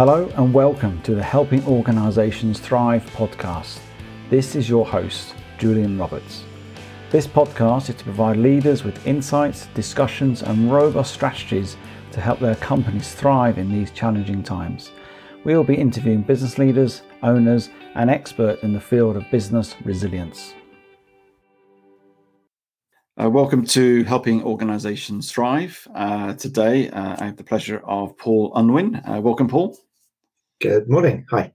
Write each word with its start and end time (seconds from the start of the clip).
Hello 0.00 0.32
and 0.36 0.54
welcome 0.54 0.98
to 1.02 1.14
the 1.14 1.22
Helping 1.22 1.62
Organisations 1.66 2.58
Thrive 2.58 3.04
podcast. 3.10 3.80
This 4.30 4.56
is 4.56 4.66
your 4.66 4.86
host, 4.86 5.34
Julian 5.58 5.98
Roberts. 5.98 6.44
This 7.10 7.26
podcast 7.26 7.90
is 7.90 7.96
to 7.96 8.04
provide 8.04 8.38
leaders 8.38 8.82
with 8.82 9.06
insights, 9.06 9.66
discussions, 9.74 10.42
and 10.42 10.72
robust 10.72 11.12
strategies 11.12 11.76
to 12.12 12.20
help 12.22 12.40
their 12.40 12.54
companies 12.54 13.12
thrive 13.14 13.58
in 13.58 13.70
these 13.70 13.90
challenging 13.90 14.42
times. 14.42 14.90
We 15.44 15.54
will 15.54 15.64
be 15.64 15.74
interviewing 15.74 16.22
business 16.22 16.56
leaders, 16.56 17.02
owners, 17.22 17.68
and 17.94 18.08
experts 18.08 18.62
in 18.62 18.72
the 18.72 18.80
field 18.80 19.18
of 19.18 19.30
business 19.30 19.76
resilience. 19.84 20.54
Uh, 23.22 23.28
welcome 23.28 23.66
to 23.66 24.02
Helping 24.04 24.42
Organisations 24.44 25.30
Thrive. 25.30 25.86
Uh, 25.94 26.32
today, 26.32 26.88
uh, 26.88 27.16
I 27.20 27.26
have 27.26 27.36
the 27.36 27.44
pleasure 27.44 27.82
of 27.84 28.16
Paul 28.16 28.50
Unwin. 28.54 28.94
Uh, 29.06 29.20
welcome, 29.20 29.46
Paul. 29.46 29.76
Good 30.60 30.90
morning. 30.90 31.24
Hi. 31.30 31.54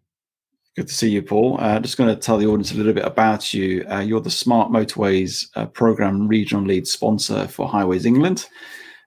Good 0.75 0.87
to 0.87 0.93
see 0.95 1.11
you, 1.11 1.21
Paul. 1.21 1.57
Uh, 1.59 1.79
just 1.79 1.95
going 1.95 2.09
to 2.09 2.19
tell 2.19 2.39
the 2.39 2.47
audience 2.47 2.71
a 2.71 2.75
little 2.75 2.91
bit 2.91 3.05
about 3.05 3.53
you. 3.53 3.85
Uh, 3.87 3.99
you're 3.99 4.19
the 4.19 4.31
Smart 4.31 4.71
Motorways 4.71 5.45
uh, 5.55 5.67
Programme 5.67 6.27
Regional 6.27 6.65
Lead 6.65 6.87
Sponsor 6.87 7.47
for 7.47 7.67
Highways 7.67 8.07
England, 8.07 8.47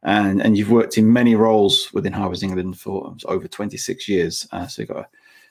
and, 0.05 0.41
and 0.41 0.57
you've 0.57 0.71
worked 0.71 0.99
in 0.99 1.13
many 1.13 1.35
roles 1.35 1.93
within 1.93 2.13
Highways 2.13 2.45
England 2.45 2.79
for 2.79 3.09
um, 3.09 3.19
over 3.25 3.49
26 3.49 4.09
years. 4.09 4.47
Uh, 4.53 4.69
so 4.69 4.83
you've 4.83 4.89
got 4.89 5.11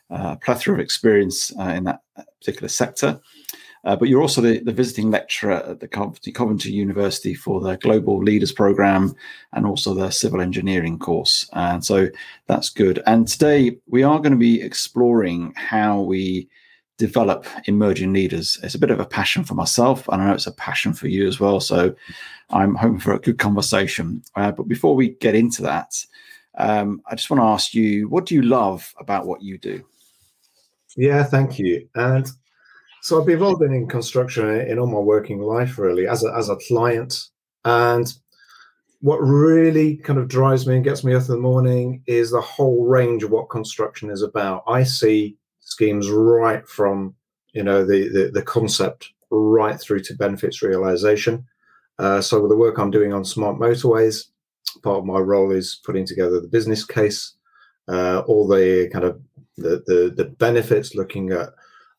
a, 0.09 0.15
a 0.15 0.37
plethora 0.37 0.75
of 0.75 0.79
experience 0.79 1.51
uh, 1.59 1.63
in 1.63 1.83
that 1.83 1.99
particular 2.39 2.69
sector. 2.69 3.19
Uh, 3.83 3.95
but 3.95 4.09
you're 4.09 4.21
also 4.21 4.41
the, 4.41 4.59
the, 4.59 4.71
visiting 4.71 5.11
lecturer 5.11 5.53
at 5.53 5.79
the 5.79 5.87
Coventry 5.87 6.71
University 6.71 7.33
for 7.33 7.61
the 7.61 7.77
Global 7.77 8.17
Leaders 8.21 8.51
Program 8.51 9.15
and 9.53 9.65
also 9.65 9.93
the 9.93 10.09
Civil 10.09 10.41
Engineering 10.41 10.99
course. 10.99 11.49
And 11.53 11.85
so 11.85 12.09
that's 12.47 12.69
good. 12.69 13.01
And 13.05 13.27
today 13.27 13.77
we 13.87 14.03
are 14.03 14.19
going 14.19 14.31
to 14.31 14.37
be 14.37 14.61
exploring 14.61 15.53
how 15.55 16.01
we 16.01 16.49
develop 16.97 17.45
emerging 17.65 18.11
leaders. 18.11 18.59
It's 18.63 18.75
a 18.75 18.79
bit 18.79 18.89
of 18.91 18.99
a 18.99 19.05
passion 19.05 19.43
for 19.43 19.53
myself, 19.53 20.07
and 20.09 20.21
I 20.21 20.27
know 20.27 20.33
it's 20.33 20.47
a 20.47 20.51
passion 20.51 20.93
for 20.93 21.07
you 21.07 21.27
as 21.27 21.39
well. 21.39 21.59
So 21.59 21.95
I'm 22.49 22.75
hoping 22.75 22.99
for 22.99 23.13
a 23.13 23.19
good 23.19 23.37
conversation. 23.37 24.23
Uh, 24.35 24.51
but 24.51 24.67
before 24.67 24.95
we 24.95 25.09
get 25.09 25.35
into 25.35 25.61
that, 25.63 25.93
um, 26.57 27.01
I 27.05 27.15
just 27.15 27.29
want 27.29 27.39
to 27.39 27.45
ask 27.45 27.73
you, 27.73 28.09
what 28.09 28.25
do 28.25 28.35
you 28.35 28.41
love 28.41 28.93
about 28.99 29.27
what 29.27 29.43
you 29.43 29.57
do? 29.57 29.83
Yeah, 30.95 31.23
thank 31.23 31.59
you. 31.59 31.87
And 31.93 32.27
so 33.07 33.17
I've 33.17 33.25
been 33.25 33.35
involved 33.35 33.63
in 33.63 33.87
construction 33.87 34.49
in 34.67 34.79
all 34.79 34.85
my 34.85 34.99
working 34.99 35.39
life, 35.39 35.79
really, 35.79 36.09
as 36.09 36.25
a, 36.25 36.33
as 36.35 36.49
a 36.49 36.57
client. 36.67 37.29
And 37.63 38.13
what 38.99 39.19
really 39.19 39.95
kind 39.95 40.19
of 40.19 40.27
drives 40.27 40.67
me 40.67 40.75
and 40.75 40.83
gets 40.83 41.05
me 41.05 41.15
up 41.15 41.21
in 41.21 41.27
the 41.29 41.37
morning 41.37 42.03
is 42.05 42.31
the 42.31 42.41
whole 42.41 42.85
range 42.85 43.23
of 43.23 43.31
what 43.31 43.49
construction 43.49 44.09
is 44.09 44.23
about. 44.23 44.63
I 44.67 44.83
see 44.83 45.37
schemes 45.61 46.09
right 46.09 46.67
from 46.67 47.15
you 47.53 47.63
know 47.63 47.85
the 47.85 48.09
the, 48.09 48.31
the 48.33 48.41
concept 48.41 49.13
right 49.31 49.79
through 49.79 50.01
to 50.01 50.15
benefits 50.15 50.61
realization. 50.61 51.45
Uh, 51.99 52.19
so 52.19 52.41
with 52.41 52.51
the 52.51 52.57
work 52.57 52.77
I'm 52.77 52.91
doing 52.91 53.13
on 53.13 53.23
smart 53.23 53.57
motorways, 53.57 54.25
part 54.83 54.99
of 54.99 55.05
my 55.05 55.19
role 55.19 55.51
is 55.51 55.79
putting 55.85 56.05
together 56.05 56.41
the 56.41 56.47
business 56.49 56.83
case, 56.83 57.35
uh, 57.87 58.23
all 58.27 58.49
the 58.49 58.89
kind 58.91 59.05
of 59.05 59.21
the, 59.55 59.81
the 59.87 60.13
the 60.13 60.25
benefits, 60.25 60.93
looking 60.93 61.31
at 61.31 61.51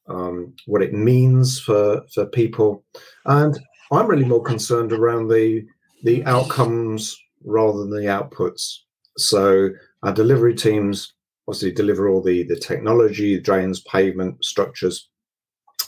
um, 0.08 0.54
what 0.66 0.82
it 0.82 0.92
means 0.92 1.60
for 1.60 2.02
for 2.12 2.26
people, 2.26 2.84
and 3.26 3.58
I'm 3.92 4.06
really 4.06 4.24
more 4.24 4.42
concerned 4.42 4.92
around 4.92 5.28
the 5.28 5.64
the 6.04 6.24
outcomes 6.24 7.16
rather 7.44 7.78
than 7.78 7.90
the 7.90 8.08
outputs. 8.08 8.78
So 9.16 9.70
our 10.02 10.12
delivery 10.12 10.54
teams 10.54 11.12
obviously 11.46 11.72
deliver 11.72 12.08
all 12.08 12.22
the 12.22 12.44
the 12.44 12.56
technology, 12.56 13.40
drains, 13.40 13.80
pavement, 13.80 14.44
structures. 14.44 15.08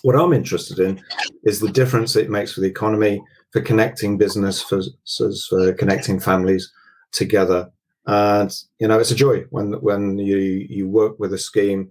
What 0.03 0.17
I'm 0.17 0.33
interested 0.33 0.79
in 0.79 1.03
is 1.45 1.61
the 1.61 1.71
difference 1.73 2.17
it 2.17 2.31
makes 2.31 2.53
for 2.53 2.61
the 2.61 2.69
economy, 2.69 3.23
for 3.53 3.61
connecting 3.61 4.17
business, 4.17 4.63
for, 4.63 4.81
for 5.51 5.75
connecting 5.75 6.19
families 6.19 6.73
together. 7.13 7.71
And 8.07 8.51
you 8.79 8.89
know, 8.89 8.99
it's 8.99 9.11
a 9.11 9.15
joy 9.15 9.45
when 9.51 9.75
when 9.83 10.19
you 10.19 10.39
you 10.39 10.89
work 10.89 11.19
with 11.21 11.35
a 11.35 11.39
scheme 11.39 11.91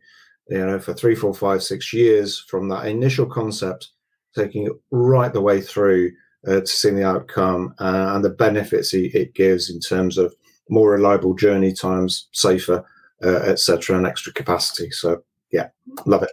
you 0.49 0.65
know, 0.65 0.79
for 0.79 0.93
three, 0.93 1.15
four, 1.15 1.33
five, 1.33 1.63
six 1.63 1.93
years 1.93 2.39
from 2.47 2.69
that 2.69 2.87
initial 2.87 3.25
concept, 3.25 3.89
taking 4.35 4.65
it 4.65 4.73
right 4.91 5.31
the 5.31 5.41
way 5.41 5.61
through 5.61 6.11
uh, 6.47 6.61
to 6.61 6.67
seeing 6.67 6.95
the 6.95 7.05
outcome 7.05 7.73
uh, 7.79 8.11
and 8.15 8.23
the 8.23 8.29
benefits 8.29 8.93
it, 8.93 9.33
gives 9.33 9.69
in 9.69 9.79
terms 9.79 10.17
of 10.17 10.33
more 10.69 10.91
reliable 10.91 11.33
journey 11.33 11.73
times, 11.73 12.27
safer, 12.31 12.83
uh, 13.23 13.37
etc., 13.37 13.97
and 13.97 14.07
extra 14.07 14.31
capacity. 14.33 14.89
So, 14.91 15.23
yeah, 15.51 15.69
love 16.05 16.23
it. 16.23 16.31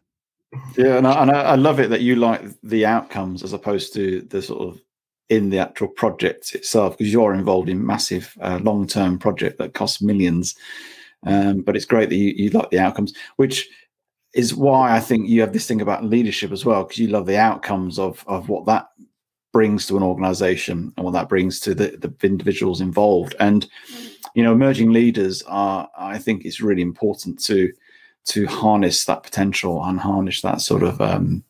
Yeah, 0.77 0.97
and 0.97 1.07
I, 1.07 1.23
and 1.23 1.31
I 1.31 1.55
love 1.57 1.81
it 1.81 1.91
that 1.91 2.03
you 2.03 2.17
like 2.17 2.43
the 2.63 2.87
outcomes 2.87 3.43
as 3.43 3.53
opposed 3.53 3.93
to 3.95 4.23
the 4.23 4.41
sort 4.41 4.61
of 4.61 4.81
in 5.29 5.51
the 5.51 5.59
actual 5.59 5.89
project 5.89 6.55
itself 6.55 6.97
because 6.97 7.13
you're 7.13 7.35
involved 7.35 7.69
in 7.69 7.85
massive 7.85 8.37
uh, 8.41 8.61
long-term 8.63 9.19
project 9.19 9.59
that 9.59 9.75
costs 9.75 10.01
millions. 10.01 10.55
Um, 11.27 11.63
but 11.63 11.75
it's 11.75 11.85
great 11.85 12.09
that 12.11 12.17
you, 12.17 12.33
you 12.37 12.51
like 12.51 12.71
the 12.71 12.79
outcomes, 12.79 13.13
which 13.37 13.69
is 14.37 14.55
why 14.55 14.95
I 14.95 15.01
think 15.01 15.29
you 15.29 15.41
have 15.41 15.53
this 15.53 15.67
thing 15.67 15.81
about 15.81 16.05
leadership 16.05 16.53
as 16.53 16.65
well, 16.65 16.85
because 16.85 16.99
you 16.99 17.09
love 17.09 17.27
the 17.27 17.39
outcomes 17.39 17.99
of 17.99 18.23
of 18.29 18.49
what 18.49 18.67
that 18.67 18.89
brings 19.53 19.87
to 19.87 19.97
an 19.97 20.03
organization 20.03 20.93
and 20.97 21.05
what 21.05 21.13
that 21.13 21.31
brings 21.31 21.59
to 21.61 21.75
the, 21.75 21.97
the 21.97 22.15
individuals 22.27 22.83
involved. 22.83 23.35
And 23.41 23.67
you 24.35 24.43
know, 24.43 24.53
emerging 24.53 24.93
leaders 24.93 25.43
are, 25.45 25.89
I 25.99 26.19
think, 26.19 26.45
it's 26.45 26.61
really 26.61 26.83
important 26.83 27.43
to 27.45 27.73
to 28.27 28.47
harness 28.47 29.05
that 29.07 29.23
potential 29.23 29.83
and 29.85 29.99
harness 29.99 30.43
that 30.43 30.61
sort 30.61 30.83
of 30.83 31.01
um, 31.01 31.43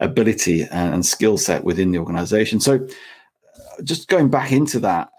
ability 0.00 0.62
and, 0.62 0.94
and 0.94 1.06
skill 1.06 1.38
set 1.38 1.62
within 1.62 1.92
the 1.92 1.98
organization. 1.98 2.58
So, 2.58 2.88
just 3.84 4.08
going 4.08 4.28
back 4.28 4.50
into 4.50 4.80
that, 4.80 5.10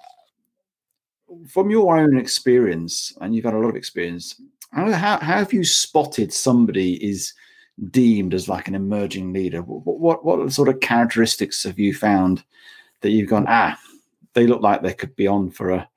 from 1.47 1.69
your 1.69 1.97
own 1.97 2.17
experience, 2.17 3.15
and 3.21 3.33
you've 3.33 3.45
had 3.45 3.53
a 3.53 3.59
lot 3.59 3.69
of 3.69 3.75
experience, 3.75 4.41
how, 4.75 4.91
how, 4.91 5.37
have 5.37 5.53
you 5.53 5.63
spotted 5.63 6.33
somebody 6.33 7.03
is 7.03 7.33
deemed 7.91 8.33
as 8.33 8.49
like 8.49 8.67
an 8.67 8.75
emerging 8.75 9.33
leader? 9.33 9.61
What, 9.61 9.99
what, 9.99 10.25
what 10.25 10.51
sort 10.51 10.69
of 10.69 10.79
characteristics 10.81 11.63
have 11.63 11.79
you 11.79 11.93
found 11.93 12.43
that 13.01 13.11
you've 13.11 13.29
gone, 13.29 13.45
ah, 13.47 13.77
they 14.33 14.47
look 14.47 14.61
like 14.61 14.81
they 14.81 14.93
could 14.93 15.15
be 15.15 15.27
on 15.27 15.49
for 15.51 15.71
a 15.71 15.89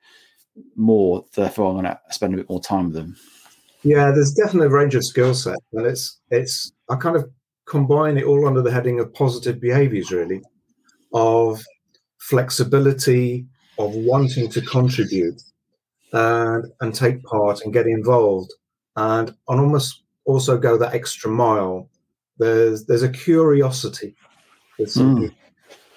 more, 0.75 1.25
therefore 1.35 1.69
I'm 1.69 1.75
going 1.81 1.85
to 1.85 1.99
spend 2.09 2.33
a 2.33 2.37
bit 2.37 2.49
more 2.49 2.61
time 2.61 2.85
with 2.85 2.95
them? 2.95 3.15
Yeah, 3.83 4.11
there's 4.11 4.33
definitely 4.33 4.67
a 4.67 4.71
range 4.71 4.95
of 4.95 5.05
skill 5.05 5.33
set, 5.33 5.57
and 5.73 5.85
it's 5.85 6.19
it's 6.31 6.73
I 6.89 6.95
kind 6.95 7.15
of 7.15 7.29
combine 7.65 8.17
it 8.17 8.25
all 8.25 8.45
under 8.45 8.61
the 8.61 8.71
heading 8.71 8.99
of 8.99 9.13
positive 9.13 9.61
behaviors, 9.61 10.11
really, 10.11 10.41
of 11.13 11.63
flexibility, 12.17 13.45
of 13.77 13.93
wanting 13.93 14.49
to 14.49 14.61
contribute 14.61 15.41
and 16.11 16.65
and 16.81 16.93
take 16.93 17.23
part 17.23 17.61
and 17.61 17.71
get 17.71 17.87
involved, 17.87 18.53
and 18.95 19.29
and 19.47 19.59
almost 19.59 20.03
also 20.25 20.57
go 20.57 20.77
that 20.77 20.93
extra 20.93 21.29
mile. 21.29 21.89
There's 22.37 22.85
there's 22.85 23.03
a 23.03 23.09
curiosity 23.09 24.15
with 24.77 24.91
some 24.91 25.17
mm. 25.17 25.35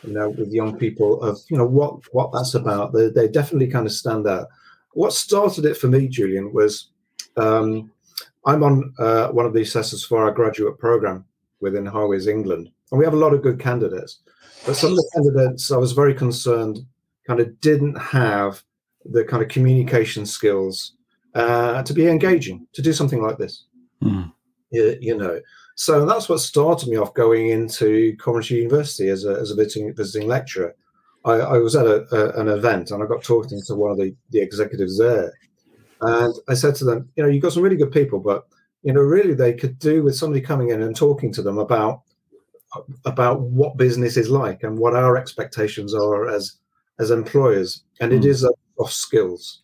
you 0.04 0.12
know, 0.12 0.30
with 0.30 0.53
young 0.53 0.76
people 0.76 1.22
of 1.22 1.38
you 1.48 1.56
know 1.56 1.66
what 1.66 2.00
what 2.12 2.32
that's 2.32 2.54
about. 2.54 2.92
They 2.92 3.08
they 3.08 3.28
definitely 3.28 3.69
kind 3.69 3.86
of 3.86 3.92
stand 3.92 4.26
out. 4.26 4.48
What 4.94 5.12
started 5.12 5.64
it 5.64 5.76
for 5.76 5.88
me, 5.88 6.08
Julian, 6.08 6.52
was 6.52 6.91
um, 7.36 7.91
I'm 8.47 8.62
on 8.62 8.92
uh, 8.98 9.28
one 9.28 9.47
of 9.47 9.54
the 9.54 9.62
assessors 9.62 10.04
for 10.04 10.25
our 10.25 10.32
graduate 10.32 10.78
program 10.78 11.25
within 11.60 11.86
Highways 11.86 12.26
England, 12.26 12.70
and 12.91 12.98
we 12.98 13.04
have 13.04 13.14
a 13.14 13.25
lot 13.25 13.32
of 13.32 13.42
good 13.42 13.58
candidates. 13.58 14.19
But 14.66 14.76
some 14.76 14.91
of 14.91 14.97
the 14.97 15.10
candidates 15.14 15.70
I 15.70 15.76
was 15.76 15.92
very 15.92 16.14
concerned 16.14 16.81
kind 17.26 17.40
of 17.40 17.61
didn't 17.61 17.96
have 17.96 18.62
the 19.05 19.25
kind 19.25 19.43
of 19.43 19.49
communication 19.49 20.26
skills 20.26 20.94
uh, 21.34 21.82
to 21.82 21.94
be 21.94 22.08
engaging, 22.08 22.67
to 22.73 22.82
do 22.82 22.93
something 22.93 23.23
like 23.23 23.38
this. 23.38 23.64
Mm. 24.02 24.32
You, 24.70 24.99
you, 25.00 25.17
know, 25.17 25.40
so 25.76 26.05
that's 26.06 26.29
what 26.29 26.40
started 26.40 26.88
me 26.88 26.96
off 26.96 27.14
going 27.14 27.50
into 27.50 28.17
Coventry 28.17 28.58
University 28.58 29.08
as 29.08 29.25
a, 29.25 29.32
as 29.32 29.50
a 29.50 29.55
visiting, 29.55 29.94
visiting 29.94 30.29
lecturer. 30.29 30.75
I, 31.25 31.32
I 31.32 31.58
was 31.58 31.76
at 31.76 31.87
a, 31.87 32.05
a, 32.14 32.40
an 32.40 32.49
event 32.49 32.90
and 32.90 33.02
I 33.02 33.06
got 33.06 33.23
talking 33.23 33.61
to 33.67 33.75
one 33.75 33.90
of 33.90 33.99
the, 33.99 34.14
the 34.31 34.40
executives 34.40 34.99
there. 34.99 35.32
And 36.00 36.34
I 36.49 36.55
said 36.55 36.75
to 36.76 36.84
them, 36.84 37.08
you 37.17 37.23
know, 37.23 37.29
you've 37.29 37.43
got 37.43 37.52
some 37.52 37.62
really 37.62 37.76
good 37.76 37.93
people, 37.93 38.19
but, 38.19 38.44
you 38.82 38.93
know, 38.93 39.00
really 39.00 39.35
they 39.35 39.52
could 39.52 39.78
do 39.78 40.02
with 40.02 40.17
somebody 40.17 40.40
coming 40.40 40.70
in 40.70 40.82
and 40.82 40.96
talking 40.96 41.32
to 41.35 41.43
them 41.43 41.58
about 41.58 42.02
about 43.05 43.40
what 43.43 43.76
business 43.76 44.17
is 44.17 44.31
like 44.31 44.62
and 44.62 44.78
what 44.78 44.96
our 44.96 45.17
expectations 45.17 45.94
are 45.94 46.28
as 46.28 46.56
as 46.99 47.11
employers. 47.11 47.85
And 48.00 48.12
mm. 48.12 48.17
it 48.17 48.23
hmm. 48.40 48.46
a 48.46 48.50
soft 48.76 48.94
skills. 48.94 49.62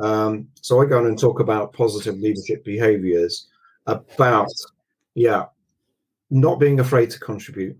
Um, 0.00 0.48
so 0.60 0.80
I 0.80 0.86
go 0.86 0.98
on 0.98 1.06
and 1.06 1.18
talk 1.18 1.40
about 1.40 1.72
positive 1.72 2.18
leadership 2.18 2.64
behaviors, 2.64 3.48
about 3.86 4.50
yeah, 5.14 5.46
not 6.30 6.60
being 6.60 6.80
afraid 6.80 7.10
to 7.10 7.20
contribute, 7.20 7.76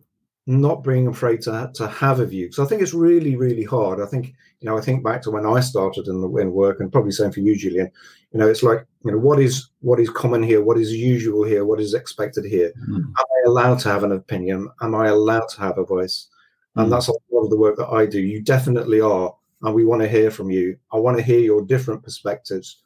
not 0.46 0.82
being 0.82 1.06
afraid 1.06 1.42
to 1.42 1.70
to 1.74 1.86
have 1.86 2.20
a 2.20 2.26
view 2.26 2.46
because 2.46 2.58
I 2.58 2.68
think 2.68 2.82
it's 2.82 2.94
really 2.94 3.36
really 3.36 3.64
hard. 3.64 4.00
I 4.00 4.06
think 4.06 4.34
you 4.60 4.68
know 4.68 4.76
I 4.76 4.80
think 4.80 5.04
back 5.04 5.22
to 5.22 5.30
when 5.30 5.46
I 5.46 5.60
started 5.60 6.08
in 6.08 6.20
the 6.20 6.36
in 6.36 6.52
work 6.52 6.80
and 6.80 6.90
probably 6.90 7.12
same 7.12 7.30
for 7.30 7.40
you, 7.40 7.56
Julian. 7.56 7.90
You 8.32 8.40
know, 8.40 8.48
it's 8.48 8.62
like 8.62 8.84
you 9.04 9.12
know 9.12 9.18
what 9.18 9.38
is 9.40 9.70
what 9.80 10.00
is 10.00 10.10
common 10.10 10.42
here, 10.42 10.62
what 10.62 10.78
is 10.78 10.92
usual 10.92 11.44
here, 11.44 11.64
what 11.64 11.80
is 11.80 11.94
expected 11.94 12.44
here. 12.44 12.72
Mm. 12.88 12.96
Am 12.96 13.14
I 13.16 13.42
allowed 13.46 13.78
to 13.80 13.90
have 13.90 14.04
an 14.04 14.12
opinion? 14.12 14.68
Am 14.80 14.94
I 14.94 15.08
allowed 15.08 15.48
to 15.50 15.60
have 15.60 15.78
a 15.78 15.84
voice? 15.84 16.28
Mm. 16.76 16.84
And 16.84 16.92
that's 16.92 17.08
a 17.08 17.12
lot 17.30 17.44
of 17.44 17.50
the 17.50 17.58
work 17.58 17.76
that 17.76 17.88
I 17.88 18.06
do. 18.06 18.20
You 18.20 18.42
definitely 18.42 19.00
are, 19.00 19.34
and 19.62 19.74
we 19.74 19.84
want 19.84 20.02
to 20.02 20.08
hear 20.08 20.30
from 20.30 20.50
you. 20.50 20.76
I 20.92 20.96
want 20.98 21.16
to 21.16 21.22
hear 21.22 21.40
your 21.40 21.62
different 21.62 22.02
perspectives. 22.02 22.78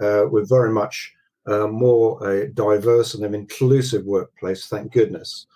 Uh, 0.00 0.24
we're 0.30 0.44
very 0.44 0.70
much 0.70 1.12
uh, 1.46 1.66
more 1.66 2.28
a 2.28 2.48
diverse 2.48 3.14
and 3.14 3.24
an 3.24 3.34
inclusive 3.34 4.04
workplace. 4.04 4.66
Thank 4.66 4.92
goodness. 4.92 5.46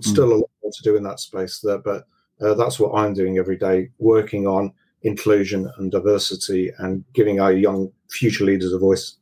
Still 0.00 0.28
mm. 0.28 0.32
a 0.32 0.34
lot 0.36 0.50
more 0.62 0.72
to 0.72 0.82
do 0.82 0.96
in 0.96 1.04
that 1.04 1.20
space 1.20 1.60
there, 1.60 1.78
but 1.78 2.06
uh, 2.40 2.54
that's 2.54 2.78
what 2.80 2.94
I'm 2.94 3.14
doing 3.14 3.38
every 3.38 3.56
day, 3.56 3.90
working 3.98 4.46
on 4.46 4.72
inclusion 5.02 5.70
and 5.78 5.90
diversity 5.90 6.72
and 6.78 7.04
giving 7.14 7.40
our 7.40 7.52
young 7.52 7.92
future 8.10 8.44
leaders 8.44 8.72
a 8.72 8.78
voice. 8.78 9.16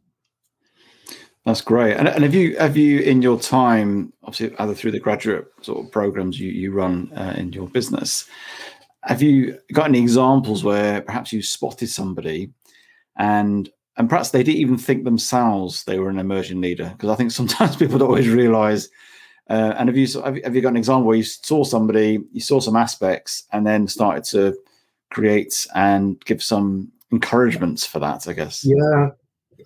That's 1.45 1.61
great. 1.61 1.95
And, 1.97 2.09
and 2.09 2.25
have 2.25 2.35
you 2.35 2.57
have 2.57 2.75
you 2.75 3.01
in 3.01 3.21
your 3.21 3.39
time, 3.39 4.15
obviously 4.23 4.57
either 4.59 4.75
through 4.75 4.93
the 4.93 4.99
graduate 4.99 5.47
sort 5.61 5.85
of 5.85 5.93
programs 5.93 6.41
you 6.41 6.51
you 6.51 6.73
run 6.73 7.13
uh, 7.15 7.35
in 7.37 7.53
your 7.53 7.69
business, 7.69 8.27
have 9.07 9.23
you 9.23 9.59
got 9.73 9.89
any 9.89 10.01
examples 10.01 10.65
where 10.65 11.01
perhaps 11.03 11.33
you 11.33 11.43
spotted 11.43 11.89
somebody 11.89 12.51
and 13.17 13.71
and 13.97 14.09
perhaps 14.09 14.31
they 14.31 14.43
didn't 14.43 14.61
even 14.61 14.79
think 14.79 15.05
themselves 15.05 15.85
they 15.85 15.99
were 15.99 16.11
an 16.11 16.19
emerging 16.19 16.61
leader 16.61 16.91
because 16.97 17.11
I 17.11 17.15
think 17.15 17.31
sometimes 17.31 17.77
people 17.77 17.99
don't 17.99 18.09
always 18.09 18.29
realize. 18.29 18.89
Uh, 19.51 19.75
and 19.79 19.89
have 19.89 19.97
you 19.97 20.07
have 20.23 20.55
you 20.57 20.63
got 20.63 20.71
an 20.71 20.77
example 20.77 21.05
where 21.05 21.17
you 21.17 21.23
saw 21.23 21.65
somebody, 21.65 22.21
you 22.33 22.41
saw 22.41 22.61
some 22.61 22.77
aspects, 22.77 23.45
and 23.53 23.67
then 23.67 23.87
started 23.87 24.25
to 24.25 24.57
create 25.11 25.67
and 25.75 26.19
give 26.25 26.43
some 26.43 26.91
encouragements 27.13 27.85
for 27.85 27.99
that? 27.99 28.27
I 28.27 28.33
guess. 28.33 28.65
Yeah, 28.65 29.11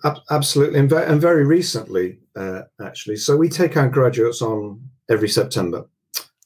ab- 0.04 0.22
absolutely, 0.30 0.80
and, 0.80 0.90
ve- 0.90 1.04
and, 1.04 1.20
very 1.20 1.46
recently, 1.46 2.18
uh, 2.34 2.62
actually. 2.82 3.16
So 3.16 3.36
we 3.36 3.48
take 3.48 3.76
our 3.76 3.88
graduates 3.88 4.42
on 4.42 4.82
every 5.08 5.28
September. 5.28 5.84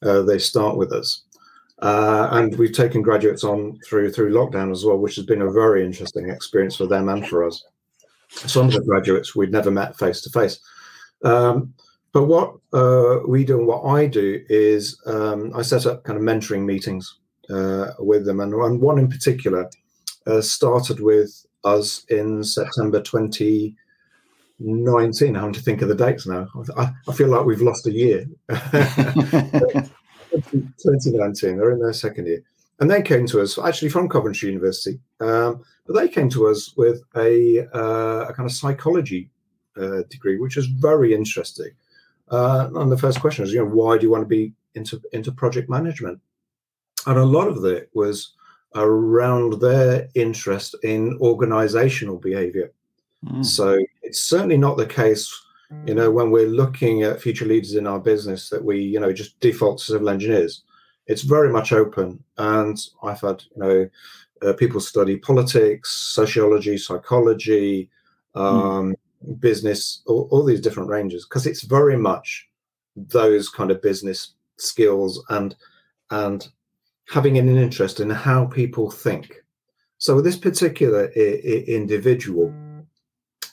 Uh, 0.02 0.20
they 0.20 0.38
start 0.38 0.76
with 0.76 0.92
us, 0.92 1.22
uh, 1.82 2.28
and 2.32 2.56
we've 2.58 2.72
taken 2.72 3.02
graduates 3.02 3.44
on 3.44 3.78
through 3.86 4.12
through 4.12 4.32
lockdown 4.32 4.72
as 4.72 4.84
well, 4.84 4.98
which 4.98 5.16
has 5.16 5.26
been 5.26 5.42
a 5.42 5.50
very 5.50 5.84
interesting 5.84 6.30
experience 6.30 6.76
for 6.76 6.86
them 6.86 7.08
and 7.08 7.28
for 7.28 7.44
us 7.44 7.64
some 8.28 8.66
of 8.66 8.72
the 8.72 8.80
graduates 8.80 9.36
we'd 9.36 9.52
never 9.52 9.70
met 9.70 9.98
face 9.98 10.22
to 10.22 10.30
face. 10.30 10.58
But 12.12 12.24
what 12.24 12.56
uh, 12.74 13.20
we 13.26 13.44
do 13.44 13.58
and 13.58 13.66
what 13.66 13.84
I 13.84 14.06
do 14.06 14.44
is 14.48 15.00
um, 15.06 15.52
I 15.54 15.62
set 15.62 15.86
up 15.86 16.04
kind 16.04 16.18
of 16.18 16.24
mentoring 16.24 16.64
meetings 16.64 17.18
uh, 17.48 17.92
with 17.98 18.26
them, 18.26 18.40
and, 18.40 18.52
and, 18.52 18.78
one 18.80 18.98
in 18.98 19.08
particular 19.08 19.70
uh, 20.26 20.42
started 20.42 21.00
with 21.00 21.46
us 21.64 22.04
in 22.10 22.44
September 22.44 23.00
2019. 23.00 25.36
I'm 25.36 25.52
to 25.52 25.60
think 25.60 25.80
of 25.80 25.88
the 25.88 25.94
dates 25.94 26.26
now. 26.26 26.46
I, 26.76 26.92
I 27.08 27.14
feel 27.14 27.28
like 27.28 27.46
we've 27.46 27.62
lost 27.62 27.86
a 27.86 27.92
year. 27.92 28.26
2019, 30.32 31.56
they're 31.56 31.72
in 31.72 31.80
their 31.80 31.92
second 31.92 32.26
year. 32.26 32.42
And 32.80 32.90
they 32.90 33.02
came 33.02 33.26
to 33.28 33.40
us 33.40 33.58
actually 33.58 33.90
from 33.90 34.08
Coventry 34.08 34.48
University. 34.48 34.98
Um, 35.20 35.62
but 35.86 35.94
they 35.94 36.08
came 36.08 36.28
to 36.30 36.48
us 36.48 36.74
with 36.76 37.02
a, 37.16 37.60
uh, 37.74 38.26
a 38.28 38.32
kind 38.34 38.48
of 38.48 38.52
psychology 38.52 39.30
uh, 39.76 40.02
degree, 40.10 40.38
which 40.38 40.56
is 40.56 40.66
very 40.66 41.14
interesting. 41.14 41.70
Uh, 42.30 42.70
and 42.74 42.90
the 42.90 42.98
first 42.98 43.20
question 43.20 43.44
is, 43.44 43.52
you 43.52 43.58
know, 43.58 43.66
why 43.70 43.96
do 43.96 44.04
you 44.04 44.10
want 44.10 44.22
to 44.22 44.28
be 44.28 44.52
into 44.74 45.00
into 45.12 45.30
project 45.30 45.68
management? 45.68 46.18
And 47.06 47.18
a 47.18 47.24
lot 47.24 47.48
of 47.48 47.64
it 47.64 47.90
was 47.94 48.32
around 48.74 49.60
their 49.60 50.08
interest 50.14 50.74
in 50.82 51.18
organizational 51.20 52.16
behavior. 52.16 52.72
Mm. 53.26 53.44
So 53.44 53.78
it's 54.02 54.20
certainly 54.20 54.56
not 54.56 54.76
the 54.76 54.86
case, 54.86 55.30
you 55.86 55.94
know, 55.94 56.10
when 56.10 56.30
we're 56.30 56.48
looking 56.48 57.02
at 57.02 57.20
future 57.20 57.44
leaders 57.44 57.74
in 57.74 57.86
our 57.86 57.98
business 57.98 58.48
that 58.50 58.64
we, 58.64 58.80
you 58.80 59.00
know, 59.00 59.12
just 59.12 59.38
default 59.40 59.78
to 59.78 59.84
civil 59.84 60.08
engineers. 60.08 60.62
It's 61.06 61.22
very 61.22 61.50
much 61.50 61.72
open. 61.72 62.22
And 62.38 62.78
I've 63.02 63.20
had, 63.20 63.42
you 63.56 63.62
know, 63.62 63.88
uh, 64.42 64.52
people 64.54 64.80
study 64.80 65.16
politics, 65.16 65.90
sociology, 65.90 66.78
psychology, 66.78 67.90
hmm. 68.34 68.40
um, 68.40 68.94
mm. 69.26 69.40
business, 69.40 70.02
all, 70.06 70.28
all, 70.30 70.44
these 70.44 70.60
different 70.60 70.88
ranges, 70.88 71.24
because 71.24 71.46
it's 71.46 71.62
very 71.62 71.96
much 71.96 72.48
those 72.96 73.48
kind 73.48 73.70
of 73.70 73.82
business 73.82 74.34
skills 74.56 75.24
and 75.30 75.54
and 76.10 76.48
having 77.08 77.38
an 77.38 77.48
interest 77.48 78.00
in 78.00 78.10
how 78.10 78.44
people 78.46 78.90
think. 78.90 79.42
So 79.98 80.20
this 80.20 80.36
particular 80.36 81.10
I- 81.16 81.20
I 81.20 81.64
individual, 81.66 82.52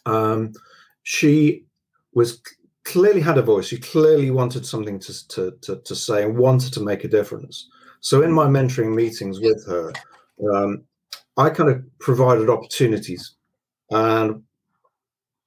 um, 0.06 0.54
she 1.04 1.66
was 2.14 2.42
clearly 2.86 3.22
had 3.22 3.38
a 3.38 3.42
voice. 3.42 3.68
She 3.68 3.78
clearly 3.78 4.32
wanted 4.32 4.66
something 4.66 5.00
to, 5.00 5.28
to, 5.30 5.52
to, 5.62 5.76
to 5.78 5.96
say 5.96 6.24
and 6.24 6.38
wanted 6.38 6.74
to 6.74 6.82
make 6.82 7.04
a 7.04 7.08
difference. 7.10 7.70
So 8.02 8.24
in 8.24 8.32
my 8.32 8.48
mentoring 8.48 8.96
meetings 8.96 9.40
with 9.40 9.66
her, 9.68 9.94
um, 10.54 10.84
I 11.38 11.50
kind 11.50 11.70
of 11.70 11.84
provided 12.00 12.50
opportunities. 12.50 13.36
And 13.92 14.44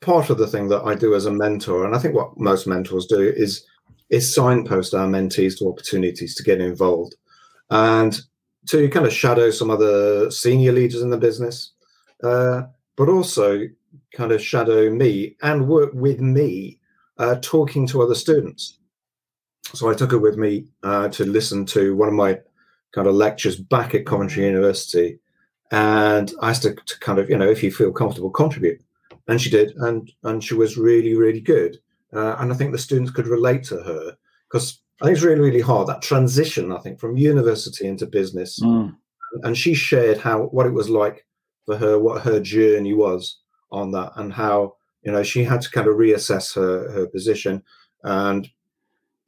part 0.01 0.31
of 0.31 0.39
the 0.39 0.47
thing 0.47 0.69
that 0.69 0.83
I 0.83 0.95
do 0.95 1.15
as 1.15 1.27
a 1.27 1.33
mentor, 1.33 1.85
and 1.85 1.95
I 1.95 1.99
think 1.99 2.15
what 2.15 2.39
most 2.39 2.67
mentors 2.67 3.07
do, 3.07 3.21
is 3.21 3.65
is 4.11 4.35
signpost 4.35 4.93
our 4.93 5.07
mentees 5.07 5.59
to 5.59 5.69
opportunities 5.69 6.35
to 6.35 6.43
get 6.43 6.61
involved 6.61 7.15
and 7.71 8.21
to 8.69 8.87
kind 8.91 9.07
of 9.07 9.13
shadow 9.13 9.51
some 9.51 9.71
other 9.71 10.31
senior 10.31 10.71
leaders 10.71 11.01
in 11.01 11.09
the 11.09 11.17
business, 11.17 11.73
uh, 12.23 12.63
but 12.97 13.09
also 13.09 13.63
kind 14.15 14.33
of 14.33 14.43
shadow 14.43 14.91
me 14.91 15.37
and 15.43 15.69
work 15.69 15.91
with 15.95 16.21
me 16.21 16.79
uh, 17.19 17.37
talking 17.41 17.87
to 17.89 18.03
other 18.03 18.15
students. 18.15 18.79
So 19.75 19.89
I 19.89 19.95
took 19.95 20.11
her 20.13 20.19
with 20.19 20.37
me 20.37 20.67
uh, 20.83 21.09
to 21.09 21.25
listen 21.25 21.65
to 21.67 21.95
one 21.97 22.09
of 22.09 22.15
my 22.15 22.39
kind 22.93 23.07
of 23.07 23.15
lectures 23.15 23.57
back 23.57 23.95
at 23.95 24.07
Coventry 24.07 24.45
University. 24.45 25.19
And 25.71 26.33
I 26.43 26.51
asked 26.51 26.65
her 26.65 26.75
to 26.75 27.01
kind 27.01 27.19
of, 27.19 27.31
you 27.31 27.39
know, 27.39 27.49
if 27.49 27.63
you 27.63 27.73
feel 27.73 27.93
comfortable, 27.93 28.31
contribute. 28.31 28.83
And 29.29 29.41
she 29.41 29.51
did. 29.51 29.75
And, 29.77 30.11
and 30.25 30.45
she 30.45 30.55
was 30.55 30.77
really, 30.77 31.15
really 31.15 31.41
good. 31.41 31.79
Uh, 32.13 32.37
and 32.39 32.53
I 32.53 32.57
think 32.57 32.73
the 32.73 32.79
students 32.79 33.11
could 33.11 33.27
relate 33.27 33.65
to 33.65 33.77
her 33.77 34.17
because 34.51 34.81
I 35.01 35.07
think 35.07 35.17
it's 35.17 35.25
really, 35.25 35.41
really 35.41 35.61
hard 35.61 35.89
that 35.89 36.03
transition, 36.03 36.73
I 36.73 36.79
think, 36.79 37.01
from 37.01 37.17
university 37.17 37.87
into 37.87 38.07
business. 38.07 38.61
Mm. 38.61 38.95
And 39.45 39.57
she 39.57 39.73
shared 39.73 40.19
how 40.19 40.43
what 40.43 40.67
it 40.67 40.75
was 40.75 40.91
like 40.91 41.27
for 41.65 41.79
her, 41.79 41.99
what 41.99 42.23
her 42.23 42.39
journey 42.39 42.93
was 42.93 43.39
on 43.73 43.91
that, 43.93 44.13
and 44.17 44.33
how, 44.33 44.77
you 45.03 45.11
know, 45.11 45.23
she 45.23 45.43
had 45.43 45.63
to 45.63 45.71
kind 45.71 45.89
of 45.89 45.97
reassess 45.97 46.55
her, 46.55 46.91
her 46.93 47.07
position. 47.07 47.63
And 48.05 48.49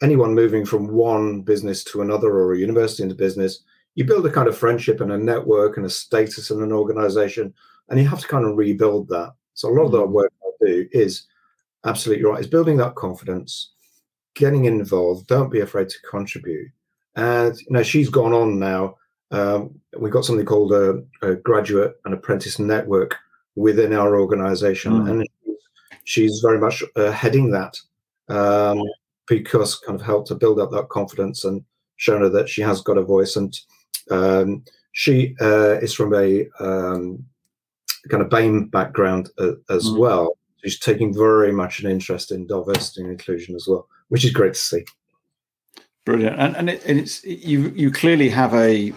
anyone 0.02 0.34
moving 0.34 0.64
from 0.64 0.88
one 0.88 1.42
business 1.42 1.82
to 1.84 2.02
another 2.02 2.28
or 2.28 2.52
a 2.52 2.58
university 2.58 3.02
into 3.02 3.14
business, 3.14 3.64
you 3.94 4.04
build 4.04 4.26
a 4.26 4.30
kind 4.30 4.48
of 4.48 4.56
friendship 4.56 5.00
and 5.00 5.12
a 5.12 5.18
network 5.18 5.76
and 5.76 5.86
a 5.86 5.90
status 5.90 6.50
in 6.50 6.62
an 6.62 6.72
organization, 6.72 7.54
and 7.88 7.98
you 7.98 8.08
have 8.08 8.20
to 8.20 8.28
kind 8.28 8.44
of 8.44 8.56
rebuild 8.56 9.08
that. 9.08 9.32
So 9.54 9.68
a 9.68 9.74
lot 9.74 9.86
of 9.86 9.92
the 9.92 10.06
mm. 10.06 10.10
work 10.10 10.32
I 10.42 10.66
do 10.66 10.88
is 10.92 11.26
absolutely 11.84 12.24
right, 12.24 12.40
is 12.40 12.46
building 12.46 12.76
that 12.78 12.96
confidence, 12.96 13.72
getting 14.34 14.64
involved, 14.64 15.26
don't 15.26 15.50
be 15.50 15.60
afraid 15.60 15.88
to 15.88 16.00
contribute. 16.10 16.70
And 17.16 17.56
you 17.56 17.66
know, 17.70 17.82
she's 17.82 18.08
gone 18.08 18.32
on 18.32 18.58
now. 18.58 18.96
Um, 19.30 19.80
we've 19.98 20.12
got 20.12 20.24
something 20.24 20.46
called 20.46 20.72
a, 20.72 21.02
a, 21.22 21.34
graduate 21.34 21.94
and 22.04 22.14
apprentice 22.14 22.58
network 22.58 23.16
within 23.56 23.92
our 23.92 24.18
organization, 24.18 24.92
mm. 24.92 25.11
and 25.11 25.28
she's 26.04 26.40
very 26.40 26.58
much 26.58 26.82
uh, 26.96 27.11
heading 27.11 27.50
that. 27.50 27.78
Um, 28.28 28.82
because 29.26 29.76
kind 29.76 29.99
of 29.99 30.04
helped 30.04 30.28
to 30.28 30.34
build 30.34 30.61
up 30.61 30.70
that 30.70 30.88
confidence 30.88 31.44
and 31.44 31.64
shown 31.96 32.23
her 32.23 32.28
that 32.28 32.49
she 32.49 32.62
has 32.62 32.80
got 32.80 32.99
a 32.99 33.02
voice. 33.02 33.37
And 33.37 33.58
um, 34.11 34.64
she 34.92 35.34
uh, 35.40 35.78
is 35.80 35.94
from 35.94 36.14
a 36.14 36.46
um, 36.61 37.25
kind 38.11 38.23
of 38.23 38.28
BAME 38.28 38.70
background 38.70 39.30
uh, 39.38 39.52
as 39.70 39.87
mm. 39.87 39.99
well. 39.99 40.37
She's 40.62 40.78
taking 40.78 41.12
very 41.12 41.52
much 41.52 41.80
an 41.80 41.90
interest 41.90 42.32
in 42.32 42.46
diversity 42.46 43.02
and 43.02 43.11
inclusion 43.11 43.54
as 43.54 43.66
well, 43.68 43.87
which 44.08 44.25
is 44.25 44.32
great 44.32 44.54
to 44.54 44.61
see. 44.61 44.84
Brilliant, 46.04 46.38
and 46.38 46.56
and, 46.56 46.70
it, 46.70 46.84
and 46.84 46.99
it's 46.99 47.25
you 47.25 47.73
you 47.75 47.90
clearly 47.90 48.28
have 48.28 48.52
a 48.54 48.92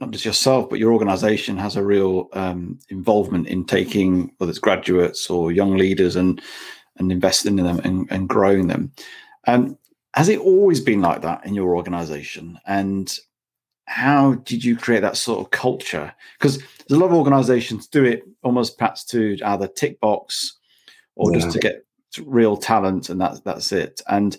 not 0.00 0.10
just 0.10 0.24
yourself, 0.24 0.68
but 0.68 0.78
your 0.78 0.92
organisation 0.92 1.56
has 1.56 1.76
a 1.76 1.84
real 1.84 2.28
um, 2.32 2.78
involvement 2.88 3.46
in 3.46 3.64
taking 3.64 4.32
whether 4.38 4.50
it's 4.50 4.58
graduates 4.58 5.30
or 5.30 5.52
young 5.52 5.76
leaders 5.76 6.16
and 6.16 6.42
and 6.96 7.10
investing 7.10 7.58
in 7.58 7.64
them 7.64 7.80
and, 7.82 8.06
and 8.10 8.28
growing 8.28 8.68
them. 8.68 8.92
Um, 9.46 9.76
has 10.14 10.28
it 10.28 10.38
always 10.38 10.80
been 10.80 11.00
like 11.00 11.22
that 11.22 11.44
in 11.44 11.54
your 11.54 11.74
organization? 11.74 12.58
And 12.66 13.12
how 13.86 14.34
did 14.34 14.64
you 14.64 14.76
create 14.76 15.00
that 15.00 15.16
sort 15.16 15.40
of 15.40 15.50
culture? 15.50 16.14
Because 16.38 16.58
there's 16.58 16.96
a 16.96 16.98
lot 16.98 17.10
of 17.10 17.16
organizations 17.16 17.88
do 17.88 18.04
it 18.04 18.22
almost 18.42 18.78
perhaps 18.78 19.04
to 19.06 19.36
either 19.44 19.66
tick 19.66 20.00
box 20.00 20.56
or 21.16 21.32
yeah. 21.32 21.38
just 21.38 21.52
to 21.52 21.58
get 21.58 21.84
real 22.24 22.56
talent, 22.56 23.08
and 23.08 23.20
that's 23.20 23.40
that's 23.40 23.72
it. 23.72 24.00
And 24.08 24.36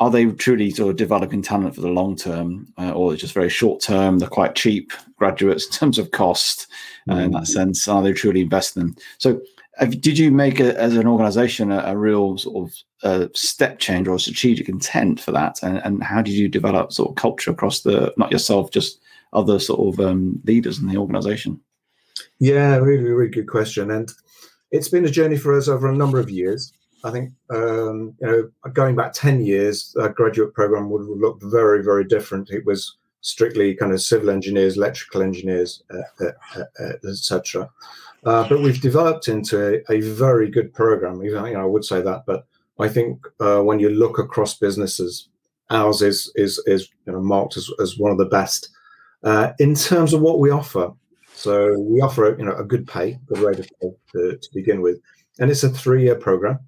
are 0.00 0.10
they 0.10 0.24
truly 0.26 0.70
sort 0.70 0.90
of 0.90 0.96
developing 0.96 1.42
talent 1.42 1.74
for 1.74 1.82
the 1.82 1.88
long 1.88 2.16
term, 2.16 2.66
uh, 2.78 2.90
or 2.92 3.12
it's 3.12 3.20
just 3.20 3.34
very 3.34 3.50
short 3.50 3.82
term? 3.82 4.18
They're 4.18 4.28
quite 4.28 4.54
cheap 4.54 4.92
graduates 5.16 5.66
in 5.66 5.72
terms 5.72 5.98
of 5.98 6.10
cost. 6.10 6.66
Uh, 7.08 7.14
mm. 7.14 7.24
In 7.26 7.30
that 7.32 7.46
sense, 7.46 7.86
are 7.86 8.02
they 8.02 8.14
truly 8.14 8.40
investing? 8.40 8.96
So, 9.18 9.40
did 9.88 10.18
you 10.18 10.30
make 10.30 10.58
a, 10.58 10.78
as 10.80 10.96
an 10.96 11.06
organization 11.06 11.70
a, 11.70 11.80
a 11.86 11.96
real 11.96 12.38
sort 12.38 12.68
of 12.68 12.74
uh, 13.02 13.28
step 13.34 13.78
change 13.78 14.08
or 14.08 14.14
a 14.14 14.20
strategic 14.20 14.70
intent 14.70 15.20
for 15.20 15.32
that? 15.32 15.62
And, 15.62 15.78
and, 15.84 16.02
how 16.02 16.22
did 16.22 16.32
you 16.32 16.48
develop 16.48 16.92
sort 16.92 17.10
of 17.10 17.16
culture 17.16 17.50
across 17.50 17.80
the 17.82 18.12
not 18.16 18.32
yourself, 18.32 18.70
just 18.70 19.00
other 19.34 19.58
sort 19.58 19.94
of 19.94 20.04
um, 20.04 20.40
leaders 20.44 20.78
in 20.78 20.88
the 20.88 20.96
organization? 20.96 21.60
Yeah, 22.38 22.76
really, 22.76 23.04
really 23.04 23.30
good 23.30 23.48
question, 23.48 23.90
and 23.90 24.10
it's 24.70 24.88
been 24.88 25.04
a 25.04 25.10
journey 25.10 25.36
for 25.36 25.54
us 25.56 25.68
over 25.68 25.88
a 25.88 25.96
number 25.96 26.18
of 26.18 26.30
years. 26.30 26.72
I 27.04 27.10
think 27.10 27.32
um, 27.50 28.14
you 28.20 28.26
know, 28.26 28.70
going 28.72 28.96
back 28.96 29.12
ten 29.12 29.44
years, 29.44 29.94
our 30.00 30.10
graduate 30.10 30.54
program 30.54 30.90
would 30.90 31.00
have 31.00 31.18
looked 31.18 31.42
very, 31.42 31.82
very 31.82 32.04
different. 32.04 32.50
It 32.50 32.66
was 32.66 32.96
strictly 33.22 33.74
kind 33.74 33.92
of 33.92 34.00
civil 34.00 34.30
engineers, 34.30 34.76
electrical 34.76 35.22
engineers, 35.22 35.82
uh, 35.92 36.24
uh, 36.24 36.62
uh, 36.80 36.92
etc. 37.08 37.70
Uh, 38.24 38.46
but 38.48 38.60
we've 38.60 38.80
developed 38.80 39.28
into 39.28 39.82
a, 39.88 39.92
a, 39.92 40.00
very 40.00 40.50
good 40.50 40.72
program. 40.74 41.24
Even 41.24 41.46
you 41.46 41.54
know, 41.54 41.62
I 41.62 41.64
would 41.64 41.84
say 41.84 42.02
that, 42.02 42.24
but 42.26 42.46
I 42.78 42.88
think 42.88 43.18
uh, 43.40 43.60
when 43.60 43.80
you 43.80 43.90
look 43.90 44.18
across 44.18 44.58
businesses, 44.58 45.28
ours 45.70 46.02
is 46.02 46.30
is 46.34 46.62
is 46.66 46.88
you 47.06 47.12
know, 47.12 47.20
marked 47.20 47.56
as, 47.56 47.70
as 47.80 47.98
one 47.98 48.12
of 48.12 48.18
the 48.18 48.26
best 48.26 48.68
uh, 49.22 49.52
in 49.58 49.74
terms 49.74 50.12
of 50.12 50.20
what 50.20 50.38
we 50.38 50.50
offer. 50.50 50.90
So 51.34 51.78
we 51.78 52.02
offer 52.02 52.36
you 52.38 52.44
know 52.44 52.54
a 52.56 52.64
good 52.64 52.86
pay, 52.86 53.18
good 53.26 53.38
rate 53.38 53.58
of 53.58 53.68
pay 53.80 53.88
to, 54.12 54.36
to 54.36 54.48
begin 54.52 54.82
with, 54.82 54.98
and 55.38 55.50
it's 55.50 55.64
a 55.64 55.70
three 55.70 56.02
year 56.04 56.16
program 56.16 56.58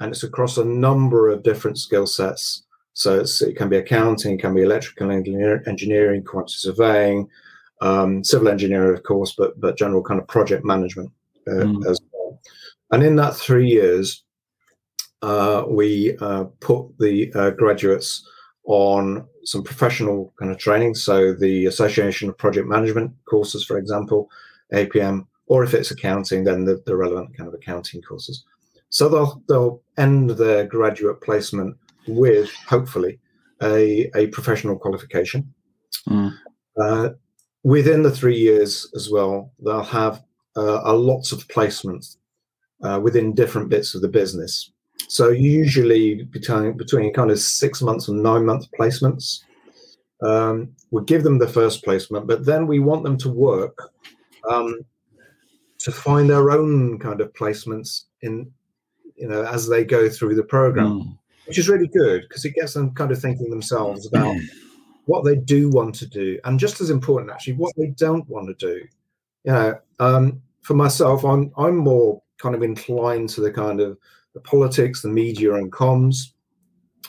and 0.00 0.12
it's 0.12 0.22
across 0.22 0.58
a 0.58 0.64
number 0.64 1.28
of 1.28 1.42
different 1.42 1.78
skill 1.78 2.06
sets. 2.06 2.64
So 2.94 3.24
it 3.40 3.56
can 3.56 3.68
be 3.68 3.76
accounting, 3.76 4.34
it 4.34 4.40
can 4.40 4.54
be 4.54 4.62
electrical 4.62 5.10
engineering, 5.10 6.24
quantity 6.24 6.56
surveying, 6.56 7.28
um, 7.80 8.24
civil 8.24 8.48
engineering, 8.48 8.96
of 8.96 9.04
course, 9.04 9.34
but 9.38 9.60
but 9.60 9.78
general 9.78 10.02
kind 10.02 10.20
of 10.20 10.26
project 10.26 10.64
management 10.64 11.12
uh, 11.46 11.64
mm. 11.64 11.90
as 11.90 12.00
well. 12.12 12.40
And 12.90 13.02
in 13.02 13.16
that 13.16 13.36
three 13.36 13.68
years, 13.68 14.24
uh, 15.22 15.64
we 15.68 16.16
uh, 16.20 16.44
put 16.60 16.98
the 16.98 17.32
uh, 17.34 17.50
graduates 17.50 18.26
on 18.64 19.26
some 19.44 19.62
professional 19.62 20.32
kind 20.38 20.50
of 20.50 20.58
training. 20.58 20.94
So 20.94 21.32
the 21.32 21.66
Association 21.66 22.28
of 22.28 22.36
Project 22.36 22.68
Management 22.68 23.12
courses, 23.28 23.64
for 23.64 23.78
example, 23.78 24.28
APM, 24.72 25.26
or 25.46 25.64
if 25.64 25.72
it's 25.72 25.90
accounting, 25.90 26.44
then 26.44 26.64
the, 26.64 26.82
the 26.84 26.96
relevant 26.96 27.36
kind 27.36 27.48
of 27.48 27.54
accounting 27.54 28.02
courses. 28.02 28.44
So 28.90 29.08
they'll 29.08 29.42
they'll 29.48 29.82
end 29.96 30.30
their 30.30 30.64
graduate 30.66 31.20
placement 31.20 31.76
with 32.06 32.50
hopefully 32.66 33.18
a, 33.62 34.10
a 34.16 34.28
professional 34.28 34.78
qualification. 34.78 35.52
Mm. 36.08 36.32
Uh, 36.80 37.10
within 37.64 38.02
the 38.02 38.10
three 38.10 38.38
years 38.38 38.90
as 38.94 39.10
well, 39.10 39.52
they'll 39.64 39.82
have 39.82 40.22
uh, 40.56 40.80
a 40.84 40.92
lots 40.92 41.32
of 41.32 41.46
placements 41.48 42.16
uh, 42.82 43.00
within 43.02 43.34
different 43.34 43.68
bits 43.68 43.94
of 43.94 44.02
the 44.02 44.08
business. 44.08 44.72
So 45.08 45.30
usually 45.30 46.24
between 46.24 46.76
between 46.76 47.12
kind 47.12 47.30
of 47.30 47.38
six 47.38 47.82
months 47.82 48.08
and 48.08 48.22
nine 48.22 48.44
month 48.44 48.66
placements. 48.78 49.40
Um, 50.20 50.74
we 50.90 51.04
give 51.04 51.22
them 51.22 51.38
the 51.38 51.46
first 51.46 51.84
placement, 51.84 52.26
but 52.26 52.44
then 52.44 52.66
we 52.66 52.80
want 52.80 53.04
them 53.04 53.16
to 53.18 53.28
work 53.28 53.78
um, 54.50 54.80
to 55.78 55.92
find 55.92 56.28
their 56.28 56.50
own 56.50 56.98
kind 56.98 57.20
of 57.20 57.32
placements 57.34 58.06
in 58.22 58.50
you 59.18 59.28
know, 59.28 59.44
as 59.44 59.68
they 59.68 59.84
go 59.84 60.08
through 60.08 60.34
the 60.34 60.42
program, 60.42 61.00
mm. 61.00 61.18
which 61.46 61.58
is 61.58 61.68
really 61.68 61.88
good 61.88 62.22
because 62.22 62.44
it 62.44 62.54
gets 62.54 62.74
them 62.74 62.94
kind 62.94 63.10
of 63.10 63.20
thinking 63.20 63.50
themselves 63.50 64.06
about 64.06 64.36
mm. 64.36 64.46
what 65.06 65.24
they 65.24 65.36
do 65.36 65.68
want 65.70 65.94
to 65.96 66.06
do, 66.06 66.38
and 66.44 66.58
just 66.58 66.80
as 66.80 66.90
important, 66.90 67.32
actually, 67.32 67.54
what 67.54 67.74
they 67.76 67.88
don't 67.88 68.28
want 68.28 68.46
to 68.48 68.54
do. 68.54 68.84
You 69.44 69.52
know, 69.52 69.80
um, 69.98 70.42
for 70.62 70.74
myself, 70.74 71.24
I'm 71.24 71.52
I'm 71.56 71.76
more 71.76 72.22
kind 72.38 72.54
of 72.54 72.62
inclined 72.62 73.28
to 73.30 73.40
the 73.40 73.52
kind 73.52 73.80
of 73.80 73.98
the 74.34 74.40
politics, 74.40 75.02
the 75.02 75.08
media, 75.08 75.54
and 75.54 75.72
comms, 75.72 76.32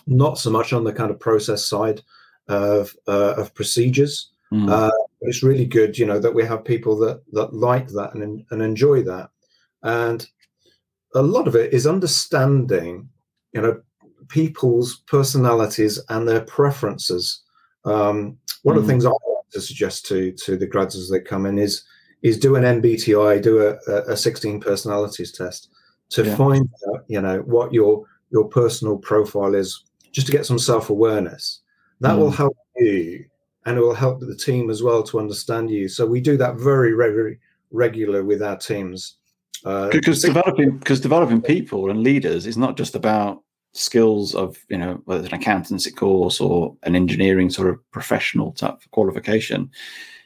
not 0.08 0.38
so 0.38 0.50
much 0.50 0.74
on 0.74 0.84
the 0.84 0.94
kind 0.94 1.12
of 1.12 1.20
process 1.20 1.66
side 1.66 2.02
of 2.48 2.96
uh, 3.08 3.36
of 3.38 3.54
procedures. 3.54 4.32
Mm. 4.52 4.70
Uh, 4.70 4.92
it's 5.22 5.44
really 5.44 5.66
good, 5.66 5.98
you 5.98 6.06
know, 6.06 6.20
that 6.20 6.34
we 6.34 6.44
have 6.44 6.66
people 6.66 6.98
that 7.00 7.22
that 7.34 7.54
like 7.54 7.88
that 7.90 8.14
and 8.16 8.46
and 8.52 8.62
enjoy 8.62 9.04
that. 9.04 9.30
And 9.84 10.28
a 11.16 11.22
lot 11.22 11.48
of 11.48 11.56
it 11.56 11.74
is 11.74 11.88
understanding, 11.88 13.10
you 13.54 13.62
know, 13.62 13.82
people's 14.28 14.98
personalities 15.08 16.00
and 16.10 16.28
their 16.28 16.42
preferences. 16.42 17.42
Um, 17.86 18.38
one 18.64 18.76
mm. 18.76 18.80
of 18.80 18.86
the 18.86 18.94
hmm. 18.94 19.00
things 19.00 19.06
I 19.06 19.10
like 19.10 19.50
to 19.54 19.62
suggest 19.62 20.06
to 20.08 20.32
to 20.34 20.58
the 20.58 20.68
grads 20.68 20.96
as 20.96 21.10
they 21.10 21.20
come 21.20 21.46
in 21.46 21.58
is 21.58 21.84
is 22.22 22.38
do 22.38 22.56
an 22.56 22.64
MBTI, 22.82 23.42
do 23.42 23.60
a, 23.88 24.12
a 24.12 24.18
16 24.18 24.60
personalities 24.60 25.32
test 25.32 25.70
to 26.10 26.26
yeah. 26.26 26.36
find 26.36 26.70
out, 26.90 27.06
you 27.08 27.22
know, 27.22 27.40
what 27.40 27.74
your 27.74 28.06
your 28.32 28.48
personal 28.48 28.98
profile 28.98 29.56
is, 29.56 29.84
just 30.12 30.28
to 30.28 30.34
get 30.34 30.46
some 30.46 30.60
self 30.60 30.90
awareness. 30.90 31.62
That 32.02 32.16
mm. 32.16 32.20
will 32.20 32.32
hmm. 32.32 32.38
help 32.38 32.58
you, 32.78 33.26
and 33.66 33.78
it 33.78 33.82
will 33.82 33.96
help 33.96 34.20
the 34.20 34.36
team 34.36 34.70
as 34.70 34.84
well 34.84 35.04
to 35.04 35.20
understand 35.20 35.70
you. 35.70 35.88
So 35.88 36.06
we 36.06 36.22
do 36.22 36.38
that 36.38 36.56
very, 36.56 36.94
very 36.94 37.40
regular 37.72 38.24
with 38.24 38.42
our 38.42 38.58
teams. 38.58 39.16
Uh, 39.66 39.90
because 39.90 40.22
developing 40.22 40.78
because 40.78 41.02
developing 41.02 41.42
people 41.42 41.90
and 41.90 42.02
leaders 42.02 42.46
is 42.46 42.58
not 42.58 42.78
just 42.78 42.96
about 42.96 43.44
skills 43.74 44.34
of 44.34 44.58
you 44.70 44.78
know 44.78 45.00
whether 45.06 45.22
it's 45.22 45.32
an 45.32 45.40
accountancy 45.40 45.92
course 45.92 46.42
or 46.42 46.76
an 46.84 46.96
engineering 46.96 47.50
sort 47.50 47.70
of 47.70 47.92
professional 47.92 48.52
type 48.54 48.80
qualification 48.92 49.70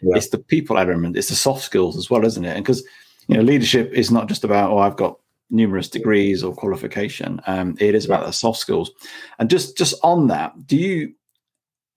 yeah. 0.02 0.16
it's 0.16 0.30
the 0.30 0.38
people 0.38 0.78
element 0.78 1.18
it's 1.18 1.30
the 1.30 1.36
soft 1.36 1.62
skills 1.62 1.98
as 1.98 2.10
well 2.10 2.24
isn't 2.24 2.46
it 2.46 2.56
and 2.56 2.64
because 2.64 2.86
you 3.28 3.36
know 3.36 3.44
leadership 3.44 3.92
is 3.92 4.12
not 4.12 4.28
just 4.28 4.44
about 4.44 4.72
oh 4.72 4.78
i've 4.78 4.96
got 4.96 5.20
numerous 5.50 5.90
degrees 5.90 6.42
or 6.42 6.54
qualification 6.54 7.42
um, 7.48 7.76
it 7.80 7.96
is 7.96 8.06
about 8.06 8.22
yeah. 8.22 8.28
the 8.28 8.34
soft 8.34 8.60
skills 8.60 8.92
and 9.40 9.50
just 9.50 9.78
just 9.78 9.96
on 10.04 10.28
that 10.28 10.54
do 10.66 10.78
you 10.78 11.14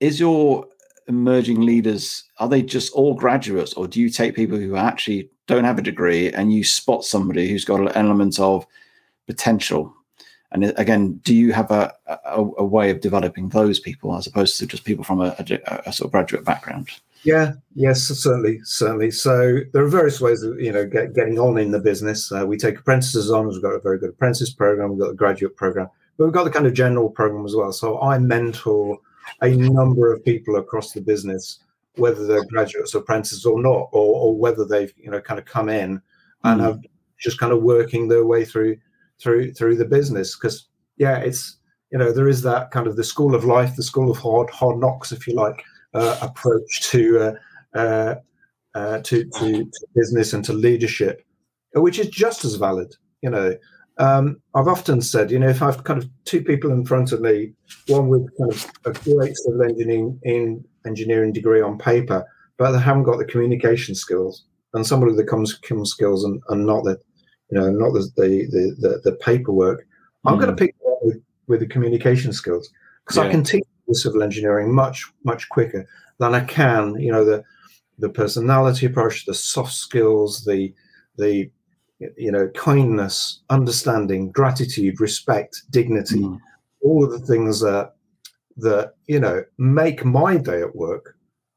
is 0.01 0.19
your 0.19 0.67
emerging 1.07 1.61
leaders 1.61 2.25
are 2.39 2.49
they 2.49 2.61
just 2.61 2.93
all 2.93 3.15
graduates 3.15 3.73
or 3.75 3.87
do 3.87 4.01
you 4.01 4.11
take 4.11 4.35
people 4.35 4.59
who 4.59 4.75
are 4.75 4.85
actually 4.85 5.31
don't 5.47 5.65
have 5.65 5.79
a 5.79 5.83
degree 5.83 6.33
and 6.33 6.53
you 6.53 6.65
spot 6.65 7.05
somebody 7.05 7.49
who's 7.49 7.65
got 7.65 7.81
an 7.81 7.89
element 7.89 8.39
of 8.39 8.67
potential. 9.27 9.95
And 10.53 10.73
again 10.77 11.15
do 11.25 11.35
you 11.35 11.53
have 11.53 11.71
a, 11.71 11.93
a, 12.07 12.41
a 12.59 12.65
way 12.65 12.91
of 12.91 13.01
developing 13.01 13.49
those 13.49 13.81
people 13.81 14.17
as 14.17 14.27
opposed 14.27 14.59
to 14.59 14.67
just 14.67 14.85
people 14.85 15.05
from 15.05 15.21
a, 15.21 15.35
a, 15.87 15.93
sort 15.93 16.07
of 16.07 16.13
graduate 16.13 16.45
background? 16.45 16.89
Yeah 17.25 17.53
yes 17.75 18.03
certainly 18.03 18.61
certainly. 18.65 19.11
So 19.11 19.61
there 19.73 19.83
are 19.83 19.89
various 19.89 20.21
ways 20.21 20.43
of 20.43 20.61
you 20.61 20.73
know 20.73 20.87
get, 20.87 21.15
getting 21.15 21.39
on 21.39 21.59
in 21.59 21.71
the 21.71 21.81
business. 21.81 22.31
Uh, 22.33 22.47
we 22.47 22.57
take 22.57 22.79
apprentices 22.79 23.31
on. 23.31 23.49
We've 23.49 23.63
got 23.63 23.71
a 23.71 23.81
very 23.81 23.99
good 23.99 24.11
apprentice 24.11 24.51
program. 24.51 24.91
We've 24.91 25.01
got 25.01 25.11
a 25.11 25.15
graduate 25.15 25.57
program 25.57 25.89
but 26.17 26.25
we've 26.25 26.35
got 26.35 26.45
the 26.45 26.51
kind 26.51 26.67
of 26.67 26.75
general 26.75 27.11
program 27.11 27.45
as 27.45 27.55
well. 27.55 27.73
So 27.73 28.01
i 28.01 28.19
mentor 28.19 28.99
a 29.43 29.49
number 29.51 30.13
of 30.13 30.25
people 30.25 30.57
across 30.57 30.93
the 30.93 31.01
business 31.01 31.59
whether 31.97 32.27
they're 32.27 32.45
graduates 32.45 32.95
or 32.95 32.99
apprentices 32.99 33.45
or 33.45 33.61
not, 33.61 33.89
or, 33.93 34.15
or 34.15 34.39
whether 34.39 34.65
they've 34.65 34.93
you 34.97 35.11
know 35.11 35.21
kind 35.21 35.39
of 35.39 35.47
come 35.47 35.69
in 35.69 36.01
and 36.45 36.61
mm. 36.61 36.65
have 36.65 36.81
just 37.19 37.39
kind 37.39 37.53
of 37.53 37.63
working 37.63 38.09
their 38.09 38.27
way 38.27 38.45
through 38.45 38.77
through 39.21 39.53
through 39.55 39.77
the 39.77 39.85
business. 39.85 40.37
Because 40.37 40.69
yeah, 40.97 41.19
it's 41.19 41.57
you 41.91 41.99
know 41.99 42.13
there 42.13 42.29
is 42.29 42.43
that 42.43 42.71
kind 42.71 42.87
of 42.87 42.97
the 42.97 43.05
school 43.05 43.35
of 43.35 43.45
life, 43.45 43.77
the 43.77 43.83
school 43.83 44.11
of 44.11 44.19
hard 44.19 44.51
hard 44.51 44.79
knocks, 44.79 45.13
if 45.13 45.27
you 45.27 45.35
like, 45.35 45.63
uh, 45.95 46.19
approach 46.23 46.83
to, 46.91 47.19
uh, 47.19 47.79
uh, 47.79 48.15
uh 48.75 48.99
to 49.01 49.25
to 49.25 49.65
to 49.65 49.87
business 49.95 50.33
and 50.33 50.45
to 50.45 50.53
leadership, 50.53 51.25
which 51.75 51.99
is 51.99 52.09
just 52.09 52.45
as 52.45 52.55
valid. 52.57 52.95
You 53.23 53.31
know, 53.31 53.57
um, 53.99 54.41
I've 54.55 54.69
often 54.69 55.01
said, 55.01 55.31
you 55.31 55.39
know, 55.39 55.49
if 55.49 55.63
I've 55.63 55.85
kind 55.85 56.03
of 56.03 56.09
two 56.25 56.43
people 56.43 56.71
in 56.71 56.85
front 56.85 57.13
of 57.13 57.21
me, 57.21 57.53
one 57.89 58.09
with 58.09 58.29
kind 58.39 58.53
of 58.53 58.71
a 58.85 58.93
great 58.93 59.37
civil 59.37 59.63
engineering 59.63 60.21
in 60.23 60.65
engineering 60.87 61.33
degree 61.33 61.61
on 61.61 61.79
paper, 61.79 62.25
but 62.59 62.73
they 62.73 62.81
haven't 62.81 63.05
got 63.05 63.19
the 63.19 63.25
communication 63.25 63.95
skills, 63.95 64.45
and 64.75 64.87
somebody 64.87 65.13
with 65.13 65.25
the 65.25 65.31
comms 65.31 65.87
skills 65.87 66.25
and, 66.25 66.41
and 66.49 66.67
not 66.67 66.85
the, 66.85 66.99
you 67.51 67.59
know, 67.59 67.71
not 67.71 67.93
the 67.93 68.11
the 68.17 68.77
the, 68.79 69.01
the 69.05 69.17
paperwork, 69.17 69.81
mm. 69.81 70.31
I'm 70.31 70.39
going 70.39 70.55
to 70.55 70.57
pick 70.57 70.75
with, 71.03 71.23
with 71.47 71.61
the 71.61 71.67
communication 71.67 72.33
skills 72.33 72.71
because 73.05 73.17
yeah. 73.17 73.25
I 73.25 73.31
can 73.31 73.45
teach 73.45 73.65
the 73.87 73.95
civil 73.95 74.23
engineering 74.23 74.75
much 74.75 75.05
much 75.25 75.49
quicker 75.49 75.87
than 76.19 76.35
I 76.35 76.45
can, 76.45 76.99
you 77.01 77.13
know, 77.13 77.25
the 77.25 77.45
the 77.99 78.09
personality 78.09 78.87
approach, 78.87 79.25
the 79.27 79.35
soft 79.35 79.73
skills, 79.73 80.45
the 80.45 80.75
the 81.17 81.51
you 82.17 82.31
know, 82.31 82.49
kindness, 82.49 83.41
understanding, 83.49 84.31
gratitude, 84.31 85.01
respect, 85.01 85.63
dignity, 85.71 86.21
mm. 86.21 86.39
all 86.83 87.05
of 87.05 87.11
the 87.11 87.27
things 87.27 87.61
that 87.61 87.95
that 88.59 88.95
you 89.07 89.21
know 89.21 89.43
make 89.59 90.05
my 90.05 90.37
day 90.37 90.63
at 90.63 90.75
work 90.75 91.17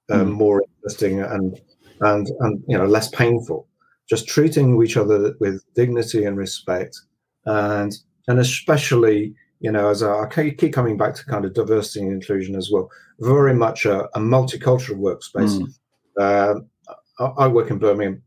um, 0.10 0.28
mm. 0.28 0.32
more 0.34 0.64
interesting 0.64 1.22
and 1.22 1.60
and 2.02 2.28
and 2.40 2.64
you 2.68 2.78
know 2.78 2.86
less 2.86 3.10
painful. 3.10 3.68
Just 4.10 4.28
treating 4.28 4.82
each 4.82 4.98
other 4.98 5.36
with 5.40 5.64
dignity 5.76 6.26
and 6.26 6.38
respect, 6.38 7.00
and 7.46 7.94
and 8.28 8.40
especially 8.40 9.36
you 9.60 9.72
know, 9.72 9.90
as 9.90 10.02
I 10.04 10.26
keep 10.28 10.74
coming 10.74 10.98
back 10.98 11.16
to 11.16 11.26
kind 11.26 11.46
of 11.46 11.54
diversity 11.54 12.06
and 12.06 12.14
inclusion 12.14 12.56
as 12.56 12.72
well, 12.72 12.90
very 13.20 13.54
much 13.54 13.86
a, 13.86 14.06
a 14.16 14.20
multicultural 14.20 14.98
workspace. 14.98 15.60
Mm. 15.60 15.74
Uh, 16.18 17.30
I 17.38 17.48
work 17.48 17.70
in 17.70 17.78
Birmingham, 17.78 18.22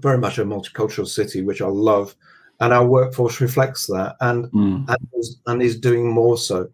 very 0.00 0.18
much 0.18 0.38
a 0.38 0.44
multicultural 0.44 1.06
city, 1.06 1.42
which 1.42 1.62
I 1.62 1.68
love, 1.68 2.16
and 2.60 2.72
our 2.72 2.84
workforce 2.84 3.40
reflects 3.40 3.86
that, 3.86 4.16
and 4.20 4.46
mm. 4.46 4.88
and, 4.88 5.08
is, 5.14 5.40
and 5.46 5.62
is 5.62 5.78
doing 5.78 6.10
more 6.10 6.36
so 6.36 6.68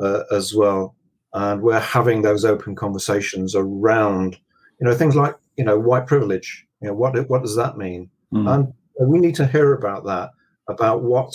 uh, 0.00 0.22
as 0.30 0.54
well. 0.54 0.94
And 1.34 1.62
we're 1.62 1.80
having 1.80 2.22
those 2.22 2.44
open 2.44 2.74
conversations 2.74 3.54
around, 3.54 4.38
you 4.80 4.86
know, 4.86 4.94
things 4.94 5.14
like 5.14 5.34
you 5.56 5.64
know 5.64 5.78
white 5.78 6.06
privilege. 6.06 6.66
You 6.80 6.88
know, 6.88 6.94
what 6.94 7.28
what 7.28 7.42
does 7.42 7.56
that 7.56 7.76
mean? 7.76 8.10
Mm. 8.32 8.72
And 8.98 9.10
we 9.10 9.18
need 9.18 9.34
to 9.36 9.46
hear 9.46 9.74
about 9.74 10.04
that, 10.06 10.30
about 10.68 11.02
what 11.02 11.32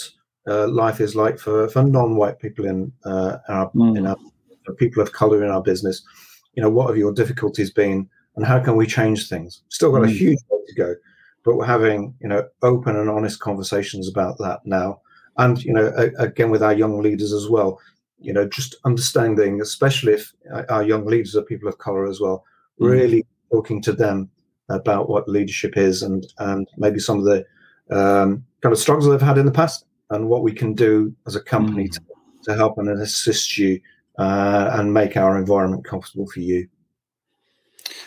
uh, 0.47 0.67
life 0.67 0.99
is 0.99 1.15
like 1.15 1.39
for, 1.39 1.69
for 1.69 1.83
non-white 1.83 2.39
people 2.39 2.65
in 2.65 2.91
uh, 3.05 3.37
our, 3.47 3.71
mm. 3.71 3.97
in 3.97 4.05
our 4.07 4.17
people 4.77 5.01
of 5.01 5.13
color 5.13 5.43
in 5.43 5.49
our 5.49 5.61
business. 5.61 6.03
You 6.55 6.63
know, 6.63 6.69
what 6.69 6.87
have 6.87 6.97
your 6.97 7.13
difficulties 7.13 7.71
been, 7.71 8.09
and 8.35 8.45
how 8.45 8.59
can 8.59 8.75
we 8.75 8.85
change 8.85 9.29
things? 9.29 9.61
Still 9.69 9.91
got 9.91 10.01
mm. 10.01 10.09
a 10.09 10.11
huge 10.11 10.39
way 10.49 10.59
to 10.67 10.75
go, 10.75 10.95
but 11.45 11.55
we're 11.55 11.65
having 11.65 12.13
you 12.21 12.27
know 12.27 12.47
open 12.61 12.95
and 12.95 13.09
honest 13.09 13.39
conversations 13.39 14.09
about 14.09 14.37
that 14.39 14.59
now, 14.65 15.01
and 15.37 15.63
you 15.63 15.73
know 15.73 15.91
a, 15.97 16.09
again 16.21 16.51
with 16.51 16.63
our 16.63 16.73
young 16.73 17.01
leaders 17.01 17.33
as 17.33 17.49
well. 17.49 17.79
You 18.23 18.33
know, 18.33 18.47
just 18.47 18.75
understanding, 18.85 19.61
especially 19.61 20.13
if 20.13 20.33
our 20.69 20.83
young 20.83 21.05
leaders 21.05 21.35
are 21.35 21.43
people 21.43 21.67
of 21.67 21.77
color 21.77 22.07
as 22.07 22.19
well, 22.19 22.43
mm. 22.79 22.89
really 22.89 23.25
talking 23.51 23.81
to 23.83 23.93
them 23.93 24.29
about 24.69 25.09
what 25.09 25.27
leadership 25.27 25.77
is 25.77 26.03
and 26.03 26.25
and 26.39 26.67
maybe 26.77 26.99
some 26.99 27.19
of 27.19 27.25
the 27.25 27.45
um, 27.91 28.43
kind 28.61 28.71
of 28.71 28.79
struggles 28.79 29.07
they've 29.07 29.21
had 29.21 29.37
in 29.37 29.45
the 29.45 29.51
past 29.51 29.85
and 30.09 30.27
what 30.27 30.43
we 30.43 30.53
can 30.53 30.73
do 30.73 31.13
as 31.27 31.35
a 31.35 31.41
company 31.41 31.87
mm. 31.87 31.91
to, 31.91 32.01
to, 32.43 32.55
help 32.55 32.77
and 32.77 32.89
assist 32.89 33.57
you 33.57 33.79
uh, 34.17 34.69
and 34.73 34.93
make 34.93 35.17
our 35.17 35.37
environment 35.37 35.83
comfortable 35.83 36.27
for 36.27 36.39
you. 36.39 36.67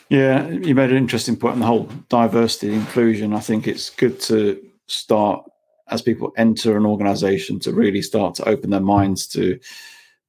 Yeah, 0.09 0.49
you 0.49 0.75
made 0.75 0.91
an 0.91 0.97
interesting 0.97 1.37
point 1.37 1.55
on 1.55 1.61
the 1.61 1.67
whole 1.67 1.89
diversity 2.09 2.73
inclusion. 2.73 3.35
I 3.35 3.41
think 3.41 3.67
it's 3.67 3.91
good 3.91 4.21
to 4.23 4.63
start 4.87 5.45
as 5.89 6.03
people 6.03 6.33
enter 6.37 6.77
an 6.77 6.87
organization 6.87 7.59
to 7.61 7.73
really 7.73 8.03
start 8.03 8.35
to 8.37 8.49
open 8.49 8.71
their 8.71 8.81
minds 8.81 9.27
to 9.29 9.59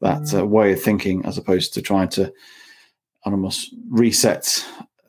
that 0.01 0.33
uh, 0.33 0.45
way 0.45 0.73
of 0.73 0.81
thinking 0.81 1.25
as 1.25 1.37
opposed 1.37 1.73
to 1.73 1.81
trying 1.81 2.09
to 2.09 2.31
almost 3.23 3.73
reset 3.89 4.65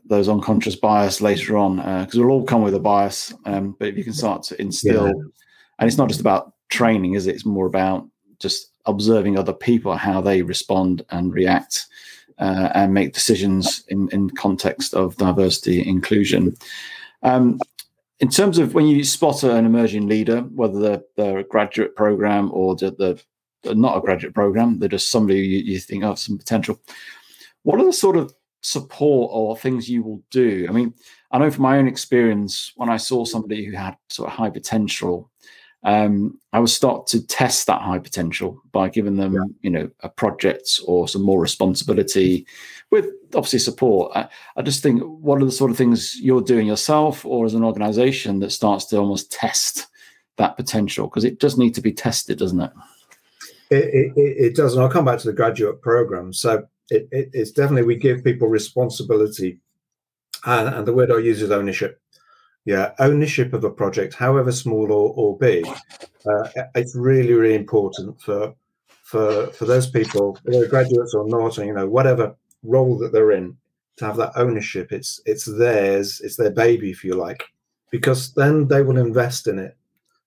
those 0.06 0.28
unconscious 0.28 0.74
bias 0.74 1.20
later 1.20 1.56
on 1.56 1.76
because 2.04 2.18
uh, 2.18 2.22
we'll 2.22 2.32
all 2.32 2.44
come 2.44 2.62
with 2.62 2.74
a 2.74 2.80
bias 2.80 3.32
um, 3.44 3.76
but 3.78 3.88
if 3.88 3.96
you 3.96 4.04
can 4.04 4.12
start 4.12 4.42
to 4.42 4.60
instill 4.60 5.06
yeah. 5.06 5.12
and 5.78 5.86
it's 5.86 5.98
not 5.98 6.08
just 6.08 6.20
about 6.20 6.54
training 6.70 7.14
is 7.14 7.26
it 7.26 7.34
it's 7.34 7.44
more 7.44 7.66
about 7.66 8.08
just 8.38 8.72
observing 8.86 9.38
other 9.38 9.52
people 9.52 9.94
how 9.94 10.20
they 10.20 10.42
respond 10.42 11.04
and 11.10 11.34
react 11.34 11.86
uh, 12.38 12.70
and 12.74 12.94
make 12.94 13.12
decisions 13.12 13.84
in, 13.88 14.08
in 14.10 14.30
context 14.30 14.94
of 14.94 15.16
diversity 15.16 15.86
inclusion 15.86 16.56
um, 17.22 17.58
in 18.20 18.28
terms 18.28 18.58
of 18.58 18.74
when 18.74 18.86
you 18.86 19.04
spot 19.04 19.42
an 19.42 19.66
emerging 19.66 20.06
leader 20.06 20.40
whether 20.54 20.80
they're, 20.80 21.02
they're 21.16 21.38
a 21.38 21.44
graduate 21.44 21.94
program 21.94 22.50
or 22.52 22.74
they're, 22.76 22.90
they're, 22.92 23.16
not 23.64 23.96
a 23.96 24.00
graduate 24.00 24.34
program 24.34 24.78
they're 24.78 24.88
just 24.88 25.10
somebody 25.10 25.40
you, 25.40 25.58
you 25.58 25.78
think 25.78 26.04
have 26.04 26.18
some 26.18 26.38
potential 26.38 26.80
what 27.62 27.80
are 27.80 27.84
the 27.84 27.92
sort 27.92 28.16
of 28.16 28.32
support 28.62 29.30
or 29.32 29.56
things 29.56 29.88
you 29.88 30.02
will 30.02 30.22
do? 30.30 30.66
I 30.68 30.72
mean, 30.72 30.94
I 31.30 31.38
know 31.38 31.50
from 31.50 31.62
my 31.62 31.78
own 31.78 31.88
experience, 31.88 32.72
when 32.76 32.88
I 32.88 32.96
saw 32.96 33.24
somebody 33.24 33.64
who 33.64 33.72
had 33.72 33.96
sort 34.08 34.28
of 34.28 34.36
high 34.36 34.50
potential, 34.50 35.30
um, 35.84 36.38
I 36.52 36.58
would 36.58 36.70
start 36.70 37.06
to 37.08 37.24
test 37.26 37.66
that 37.66 37.82
high 37.82 38.00
potential 38.00 38.60
by 38.72 38.88
giving 38.88 39.16
them, 39.16 39.34
yeah. 39.34 39.40
you 39.60 39.70
know, 39.70 39.90
a 40.00 40.08
project 40.08 40.80
or 40.86 41.06
some 41.06 41.22
more 41.22 41.40
responsibility 41.40 42.46
with 42.90 43.06
obviously 43.34 43.60
support. 43.60 44.10
I, 44.16 44.28
I, 44.56 44.62
just 44.62 44.82
think, 44.82 45.02
what 45.02 45.40
are 45.40 45.44
the 45.44 45.52
sort 45.52 45.70
of 45.70 45.76
things 45.76 46.16
you're 46.20 46.42
doing 46.42 46.66
yourself 46.66 47.24
or 47.24 47.46
as 47.46 47.54
an 47.54 47.64
organization 47.64 48.40
that 48.40 48.50
starts 48.50 48.86
to 48.86 48.96
almost 48.96 49.30
test 49.30 49.86
that 50.36 50.56
potential? 50.56 51.06
Because 51.06 51.24
it 51.24 51.38
does 51.38 51.56
need 51.56 51.74
to 51.74 51.80
be 51.80 51.92
tested, 51.92 52.38
doesn't 52.38 52.60
it? 52.60 52.72
It, 53.70 53.84
it, 53.94 54.12
it 54.16 54.56
does. 54.56 54.74
And 54.74 54.82
I'll 54.82 54.88
come 54.88 55.04
back 55.04 55.18
to 55.20 55.26
the 55.26 55.32
graduate 55.32 55.82
program. 55.82 56.32
So 56.32 56.66
it, 56.90 57.08
it, 57.10 57.30
it's 57.32 57.50
definitely 57.50 57.86
we 57.86 57.96
give 57.96 58.24
people 58.24 58.48
responsibility, 58.48 59.60
and, 60.46 60.74
and 60.74 60.86
the 60.86 60.92
word 60.92 61.10
I 61.10 61.18
use 61.18 61.42
is 61.42 61.50
ownership. 61.50 62.00
Yeah, 62.64 62.92
ownership 62.98 63.52
of 63.54 63.64
a 63.64 63.70
project, 63.70 64.14
however 64.14 64.52
small 64.52 64.92
or, 64.92 65.14
or 65.16 65.38
big, 65.38 65.66
uh, 66.26 66.48
it's 66.74 66.94
really 66.94 67.32
really 67.32 67.54
important 67.54 68.20
for 68.20 68.54
for 69.02 69.46
for 69.48 69.64
those 69.64 69.88
people, 69.88 70.38
whether 70.42 70.66
graduates 70.66 71.14
or 71.14 71.26
not, 71.28 71.58
or 71.58 71.64
you 71.64 71.72
know 71.72 71.88
whatever 71.88 72.36
role 72.62 72.98
that 72.98 73.12
they're 73.12 73.32
in, 73.32 73.56
to 73.96 74.04
have 74.04 74.16
that 74.16 74.32
ownership. 74.36 74.92
It's 74.92 75.20
it's 75.24 75.44
theirs, 75.44 76.20
it's 76.22 76.36
their 76.36 76.50
baby, 76.50 76.90
if 76.90 77.04
you 77.04 77.14
like, 77.14 77.42
because 77.90 78.34
then 78.34 78.68
they 78.68 78.82
will 78.82 78.98
invest 78.98 79.46
in 79.46 79.58
it, 79.58 79.76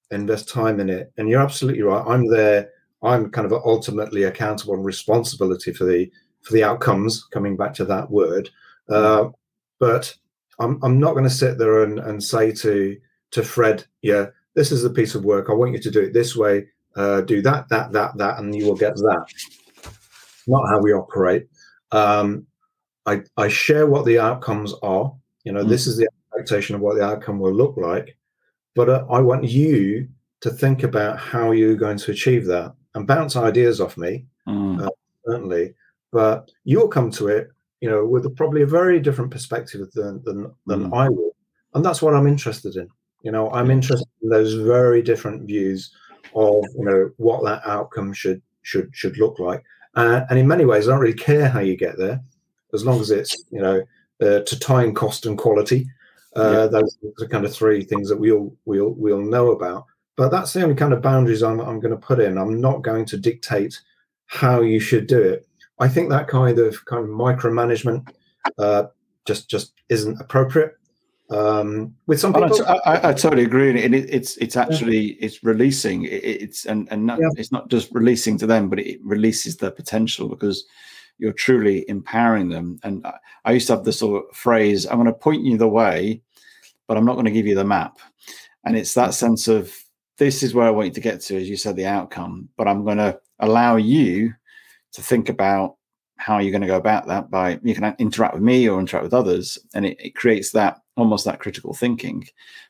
invest 0.09 0.49
time 0.49 0.79
in 0.79 0.89
it. 0.89 1.11
And 1.17 1.29
you're 1.29 1.41
absolutely 1.41 1.83
right. 1.83 2.03
I'm 2.07 2.27
there. 2.27 2.69
I'm 3.03 3.31
kind 3.31 3.45
of 3.45 3.53
ultimately 3.53 4.23
accountable 4.23 4.75
and 4.75 4.85
responsibility 4.85 5.73
for 5.73 5.85
the 5.85 6.11
for 6.41 6.53
the 6.53 6.63
outcomes, 6.63 7.23
coming 7.25 7.55
back 7.55 7.73
to 7.75 7.85
that 7.85 8.09
word. 8.09 8.49
Uh, 8.89 9.29
but 9.79 10.13
I'm, 10.59 10.79
I'm 10.83 10.99
not 10.99 11.13
going 11.13 11.23
to 11.23 11.29
sit 11.29 11.57
there 11.57 11.83
and, 11.83 11.99
and 11.99 12.23
say 12.23 12.51
to 12.51 12.97
to 13.31 13.43
Fred, 13.43 13.85
yeah, 14.01 14.27
this 14.55 14.71
is 14.71 14.83
a 14.83 14.89
piece 14.89 15.15
of 15.15 15.23
work. 15.23 15.49
I 15.49 15.53
want 15.53 15.73
you 15.73 15.79
to 15.79 15.91
do 15.91 16.01
it 16.01 16.13
this 16.13 16.35
way. 16.35 16.67
Uh, 16.95 17.21
do 17.21 17.41
that, 17.41 17.69
that, 17.69 17.93
that, 17.93 18.17
that, 18.17 18.37
and 18.39 18.53
you 18.53 18.65
will 18.65 18.75
get 18.75 18.95
that. 18.95 19.25
Not 20.47 20.67
how 20.67 20.79
we 20.81 20.91
operate. 20.91 21.47
Um, 21.91 22.45
I, 23.05 23.21
I 23.37 23.47
share 23.47 23.87
what 23.87 24.05
the 24.05 24.19
outcomes 24.19 24.73
are. 24.83 25.13
You 25.45 25.53
know, 25.53 25.63
mm. 25.63 25.69
this 25.69 25.87
is 25.87 25.95
the 25.95 26.09
expectation 26.33 26.75
of 26.75 26.81
what 26.81 26.97
the 26.97 27.03
outcome 27.05 27.39
will 27.39 27.53
look 27.53 27.77
like. 27.77 28.17
But 28.75 28.89
uh, 28.89 29.05
I 29.09 29.21
want 29.21 29.45
you 29.45 30.09
to 30.41 30.49
think 30.49 30.83
about 30.83 31.17
how 31.17 31.51
you're 31.51 31.75
going 31.75 31.97
to 31.99 32.11
achieve 32.11 32.45
that 32.47 32.73
and 32.95 33.07
bounce 33.07 33.35
ideas 33.35 33.79
off 33.79 33.97
me, 33.97 34.25
mm. 34.47 34.83
uh, 34.83 34.89
certainly 35.25 35.73
but 36.11 36.51
you'll 36.65 36.87
come 36.87 37.09
to 37.11 37.29
it, 37.29 37.51
you 37.79 37.89
know, 37.89 38.05
with 38.05 38.25
a, 38.25 38.29
probably 38.29 38.61
a 38.61 38.67
very 38.67 38.99
different 38.99 39.31
perspective 39.31 39.91
than 39.93 40.21
than, 40.23 40.53
than 40.67 40.89
mm. 40.89 40.97
I 40.97 41.09
will, 41.09 41.35
and 41.73 41.83
that's 41.83 42.01
what 42.01 42.13
I'm 42.13 42.27
interested 42.27 42.75
in. 42.75 42.89
You 43.23 43.31
know, 43.31 43.49
I'm 43.51 43.71
interested 43.71 44.07
in 44.21 44.29
those 44.29 44.53
very 44.53 45.01
different 45.01 45.47
views 45.47 45.91
of 46.35 46.63
you 46.77 46.85
know 46.85 47.11
what 47.17 47.43
that 47.43 47.61
outcome 47.65 48.13
should 48.13 48.41
should 48.61 48.89
should 48.93 49.17
look 49.17 49.39
like, 49.39 49.63
uh, 49.95 50.21
and 50.29 50.37
in 50.37 50.47
many 50.47 50.65
ways, 50.65 50.87
I 50.87 50.91
don't 50.91 51.01
really 51.01 51.13
care 51.13 51.47
how 51.47 51.59
you 51.59 51.75
get 51.75 51.97
there, 51.97 52.21
as 52.73 52.85
long 52.85 52.99
as 52.99 53.09
it's 53.09 53.45
you 53.51 53.61
know 53.61 53.81
uh, 54.21 54.41
to 54.41 54.59
time, 54.59 54.93
cost, 54.93 55.25
and 55.25 55.37
quality. 55.37 55.87
Uh, 56.35 56.51
yeah. 56.51 56.67
Those 56.67 56.97
are 57.21 57.27
kind 57.27 57.45
of 57.45 57.53
three 57.53 57.83
things 57.83 58.07
that 58.09 58.17
we 58.17 58.31
all 58.31 58.55
we 58.65 58.79
all 58.79 58.93
we 58.93 59.11
all 59.11 59.21
know 59.21 59.51
about. 59.51 59.85
But 60.17 60.29
that's 60.29 60.53
the 60.53 60.63
only 60.63 60.75
kind 60.75 60.93
of 60.93 61.01
boundaries 61.01 61.41
I'm 61.41 61.59
I'm 61.59 61.79
going 61.79 61.91
to 61.91 61.97
put 61.97 62.19
in. 62.19 62.37
I'm 62.37 62.59
not 62.59 62.81
going 62.81 63.05
to 63.05 63.17
dictate 63.17 63.79
how 64.27 64.61
you 64.61 64.79
should 64.79 65.07
do 65.07 65.21
it. 65.21 65.47
I 65.79 65.87
think 65.87 66.09
that 66.09 66.27
kind 66.27 66.59
of 66.59 66.85
kind 66.85 67.03
of 67.03 67.09
micromanagement 67.09 68.07
uh, 68.57 68.85
just 69.25 69.49
just 69.49 69.73
isn't 69.89 70.19
appropriate. 70.19 70.75
Um, 71.31 71.95
with 72.07 72.19
some 72.19 72.33
people, 72.33 72.65
I, 72.65 72.79
I, 72.85 73.09
I, 73.09 73.13
totally 73.13 73.43
agree, 73.43 73.69
and 73.69 73.95
it, 73.95 74.13
it's 74.13 74.35
it's 74.37 74.57
actually 74.57 75.11
it's 75.21 75.43
releasing. 75.43 76.03
It, 76.03 76.23
it's 76.23 76.65
and 76.65 76.89
and 76.91 77.05
not, 77.05 77.19
yeah. 77.19 77.29
it's 77.37 77.53
not 77.53 77.69
just 77.69 77.89
releasing 77.93 78.37
to 78.39 78.45
them, 78.45 78.69
but 78.69 78.79
it 78.79 78.99
releases 79.01 79.55
their 79.55 79.71
potential 79.71 80.27
because 80.27 80.65
you're 81.19 81.31
truly 81.31 81.85
empowering 81.87 82.49
them. 82.49 82.79
And 82.83 83.05
I, 83.07 83.13
I 83.45 83.51
used 83.53 83.67
to 83.67 83.75
have 83.75 83.85
this 83.85 83.99
sort 83.99 84.25
of 84.25 84.35
phrase: 84.35 84.85
"I'm 84.85 84.97
going 84.97 85.05
to 85.05 85.13
point 85.13 85.45
you 85.45 85.57
the 85.57 85.69
way, 85.69 86.21
but 86.87 86.97
I'm 86.97 87.05
not 87.05 87.13
going 87.13 87.25
to 87.25 87.31
give 87.31 87.47
you 87.47 87.55
the 87.55 87.63
map." 87.63 87.99
And 88.65 88.75
it's 88.75 88.93
that 88.95 89.13
sense 89.13 89.47
of 89.47 89.73
this 90.21 90.43
is 90.43 90.53
where 90.53 90.67
I 90.67 90.69
want 90.69 90.89
you 90.89 90.93
to 90.93 91.01
get 91.01 91.19
to, 91.21 91.35
as 91.35 91.49
you 91.49 91.57
said, 91.57 91.75
the 91.75 91.87
outcome, 91.87 92.47
but 92.55 92.67
I'm 92.67 92.85
going 92.85 92.99
to 92.99 93.19
allow 93.39 93.77
you 93.77 94.31
to 94.93 95.01
think 95.01 95.29
about 95.29 95.77
how 96.17 96.37
you're 96.37 96.51
going 96.51 96.61
to 96.61 96.67
go 96.67 96.75
about 96.75 97.07
that 97.07 97.31
by 97.31 97.59
you 97.63 97.73
can 97.73 97.95
interact 97.97 98.35
with 98.35 98.43
me 98.43 98.69
or 98.69 98.79
interact 98.79 99.03
with 99.03 99.15
others 99.15 99.57
and 99.73 99.83
it, 99.83 99.97
it 99.99 100.13
creates 100.13 100.51
that 100.51 100.79
almost 100.95 101.25
that 101.25 101.39
critical 101.39 101.73
thinking 101.73 102.23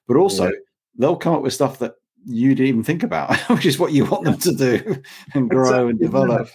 but 0.08 0.16
also 0.16 0.46
yeah. 0.46 0.52
they'll 0.98 1.18
come 1.18 1.36
up 1.36 1.42
with 1.42 1.52
stuff 1.52 1.78
that 1.80 1.96
you 2.24 2.56
didn't 2.56 2.70
even 2.70 2.84
think 2.86 3.04
about 3.04 3.36
which 3.50 3.66
is 3.66 3.78
what 3.78 3.92
you 3.92 4.06
want 4.06 4.24
them 4.24 4.38
to 4.38 4.54
do 4.54 5.02
and 5.34 5.50
grow 5.50 5.64
exactly. 5.64 5.90
and 5.90 6.00
develop 6.00 6.48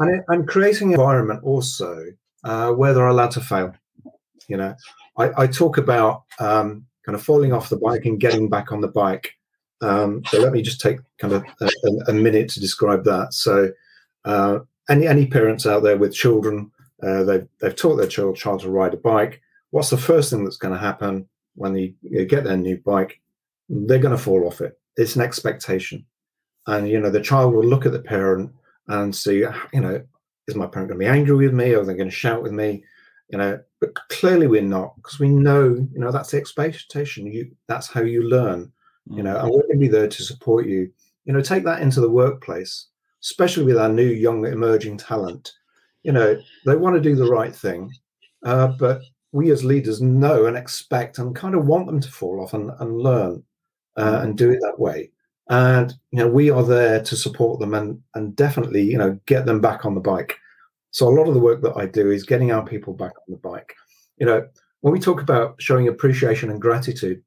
and, 0.00 0.22
and 0.28 0.46
creating 0.46 0.88
an 0.88 1.00
environment 1.00 1.42
also 1.42 2.04
uh, 2.44 2.70
where 2.72 2.92
they're 2.92 3.06
allowed 3.06 3.30
to 3.30 3.40
fail 3.40 3.72
you 4.48 4.58
know 4.58 4.74
i, 5.16 5.44
I 5.44 5.46
talk 5.46 5.78
about 5.78 6.24
um, 6.38 6.84
kind 7.06 7.16
of 7.16 7.22
falling 7.22 7.54
off 7.54 7.70
the 7.70 7.78
bike 7.78 8.04
and 8.04 8.20
getting 8.20 8.50
back 8.50 8.70
on 8.70 8.82
the 8.82 8.88
bike 8.88 9.39
um, 9.82 10.22
so 10.26 10.38
let 10.40 10.52
me 10.52 10.62
just 10.62 10.80
take 10.80 10.98
kind 11.18 11.32
of 11.32 11.44
a, 11.60 11.68
a 12.08 12.12
minute 12.12 12.48
to 12.50 12.60
describe 12.60 13.04
that 13.04 13.32
so 13.32 13.70
uh, 14.24 14.58
any 14.88 15.06
any 15.06 15.26
parents 15.26 15.66
out 15.66 15.82
there 15.82 15.96
with 15.96 16.12
children, 16.14 16.70
uh, 17.02 17.22
they've 17.22 17.48
they've 17.60 17.76
taught 17.76 17.96
their 17.96 18.06
child 18.06 18.36
child 18.36 18.60
to 18.60 18.70
ride 18.70 18.94
a 18.94 18.98
bike. 18.98 19.40
What's 19.70 19.90
the 19.90 19.96
first 19.96 20.30
thing 20.30 20.44
that's 20.44 20.56
going 20.56 20.74
to 20.74 20.80
happen 20.80 21.28
when 21.54 21.72
they 21.72 21.94
get 22.24 22.44
their 22.44 22.56
new 22.56 22.76
bike? 22.78 23.20
They're 23.68 23.98
going 23.98 24.16
to 24.16 24.22
fall 24.22 24.46
off 24.46 24.60
it. 24.60 24.78
It's 24.96 25.16
an 25.16 25.22
expectation. 25.22 26.04
and 26.66 26.88
you 26.88 27.00
know 27.00 27.10
the 27.10 27.20
child 27.20 27.54
will 27.54 27.64
look 27.64 27.86
at 27.86 27.92
the 27.92 28.00
parent 28.02 28.50
and 28.88 29.14
see 29.14 29.38
you 29.72 29.80
know 29.80 30.02
is 30.48 30.54
my 30.56 30.66
parent 30.66 30.88
going 30.88 31.00
to 31.00 31.04
be 31.04 31.06
angry 31.06 31.46
with 31.46 31.54
me 31.54 31.72
or 31.72 31.80
are 31.80 31.84
they 31.84 31.94
going 31.94 32.08
to 32.08 32.14
shout 32.14 32.42
with 32.42 32.52
me 32.52 32.82
you 33.30 33.38
know 33.38 33.58
but 33.80 33.94
clearly 34.08 34.46
we're 34.46 34.62
not 34.62 34.94
because 34.96 35.18
we 35.18 35.28
know 35.28 35.64
you 35.92 35.98
know 36.00 36.10
that's 36.10 36.32
the 36.32 36.36
expectation 36.36 37.26
you 37.26 37.50
that's 37.68 37.88
how 37.88 38.00
you 38.02 38.22
learn 38.22 38.70
you 39.06 39.22
know 39.22 39.36
and 39.38 39.50
we're 39.50 39.62
going 39.62 39.72
to 39.72 39.78
be 39.78 39.88
there 39.88 40.08
to 40.08 40.22
support 40.22 40.66
you. 40.66 40.90
You 41.24 41.32
know 41.32 41.40
take 41.40 41.64
that 41.64 41.82
into 41.82 42.00
the 42.00 42.10
workplace 42.10 42.86
especially 43.22 43.64
with 43.64 43.76
our 43.76 43.90
new 43.90 44.06
young 44.06 44.46
emerging 44.46 44.96
talent. 44.96 45.52
You 46.02 46.12
know 46.12 46.40
they 46.66 46.76
want 46.76 46.96
to 46.96 47.02
do 47.02 47.14
the 47.14 47.30
right 47.30 47.54
thing 47.54 47.92
uh, 48.44 48.68
but 48.78 49.02
we 49.32 49.50
as 49.50 49.64
leaders 49.64 50.00
know 50.00 50.46
and 50.46 50.56
expect 50.56 51.18
and 51.18 51.36
kind 51.36 51.54
of 51.54 51.66
want 51.66 51.86
them 51.86 52.00
to 52.00 52.10
fall 52.10 52.42
off 52.42 52.54
and, 52.54 52.70
and 52.80 52.98
learn 52.98 53.42
uh, 53.96 54.20
and 54.22 54.36
do 54.36 54.50
it 54.50 54.58
that 54.60 54.78
way. 54.78 55.10
And 55.48 55.92
you 56.12 56.18
know 56.18 56.28
we 56.28 56.50
are 56.50 56.62
there 56.62 57.02
to 57.02 57.16
support 57.16 57.58
them 57.58 57.74
and 57.74 58.00
and 58.14 58.36
definitely 58.36 58.82
you 58.82 58.98
know 58.98 59.18
get 59.26 59.46
them 59.46 59.60
back 59.60 59.84
on 59.84 59.94
the 59.94 60.00
bike. 60.00 60.36
So 60.92 61.08
a 61.08 61.10
lot 61.10 61.28
of 61.28 61.34
the 61.34 61.40
work 61.40 61.62
that 61.62 61.76
i 61.76 61.86
do 61.86 62.10
is 62.10 62.24
getting 62.24 62.50
our 62.50 62.64
people 62.64 62.94
back 62.94 63.12
on 63.16 63.30
the 63.30 63.36
bike. 63.36 63.74
You 64.18 64.26
know 64.26 64.46
when 64.80 64.92
we 64.92 65.00
talk 65.00 65.20
about 65.20 65.60
showing 65.60 65.88
appreciation 65.88 66.50
and 66.50 66.60
gratitude 66.60 67.22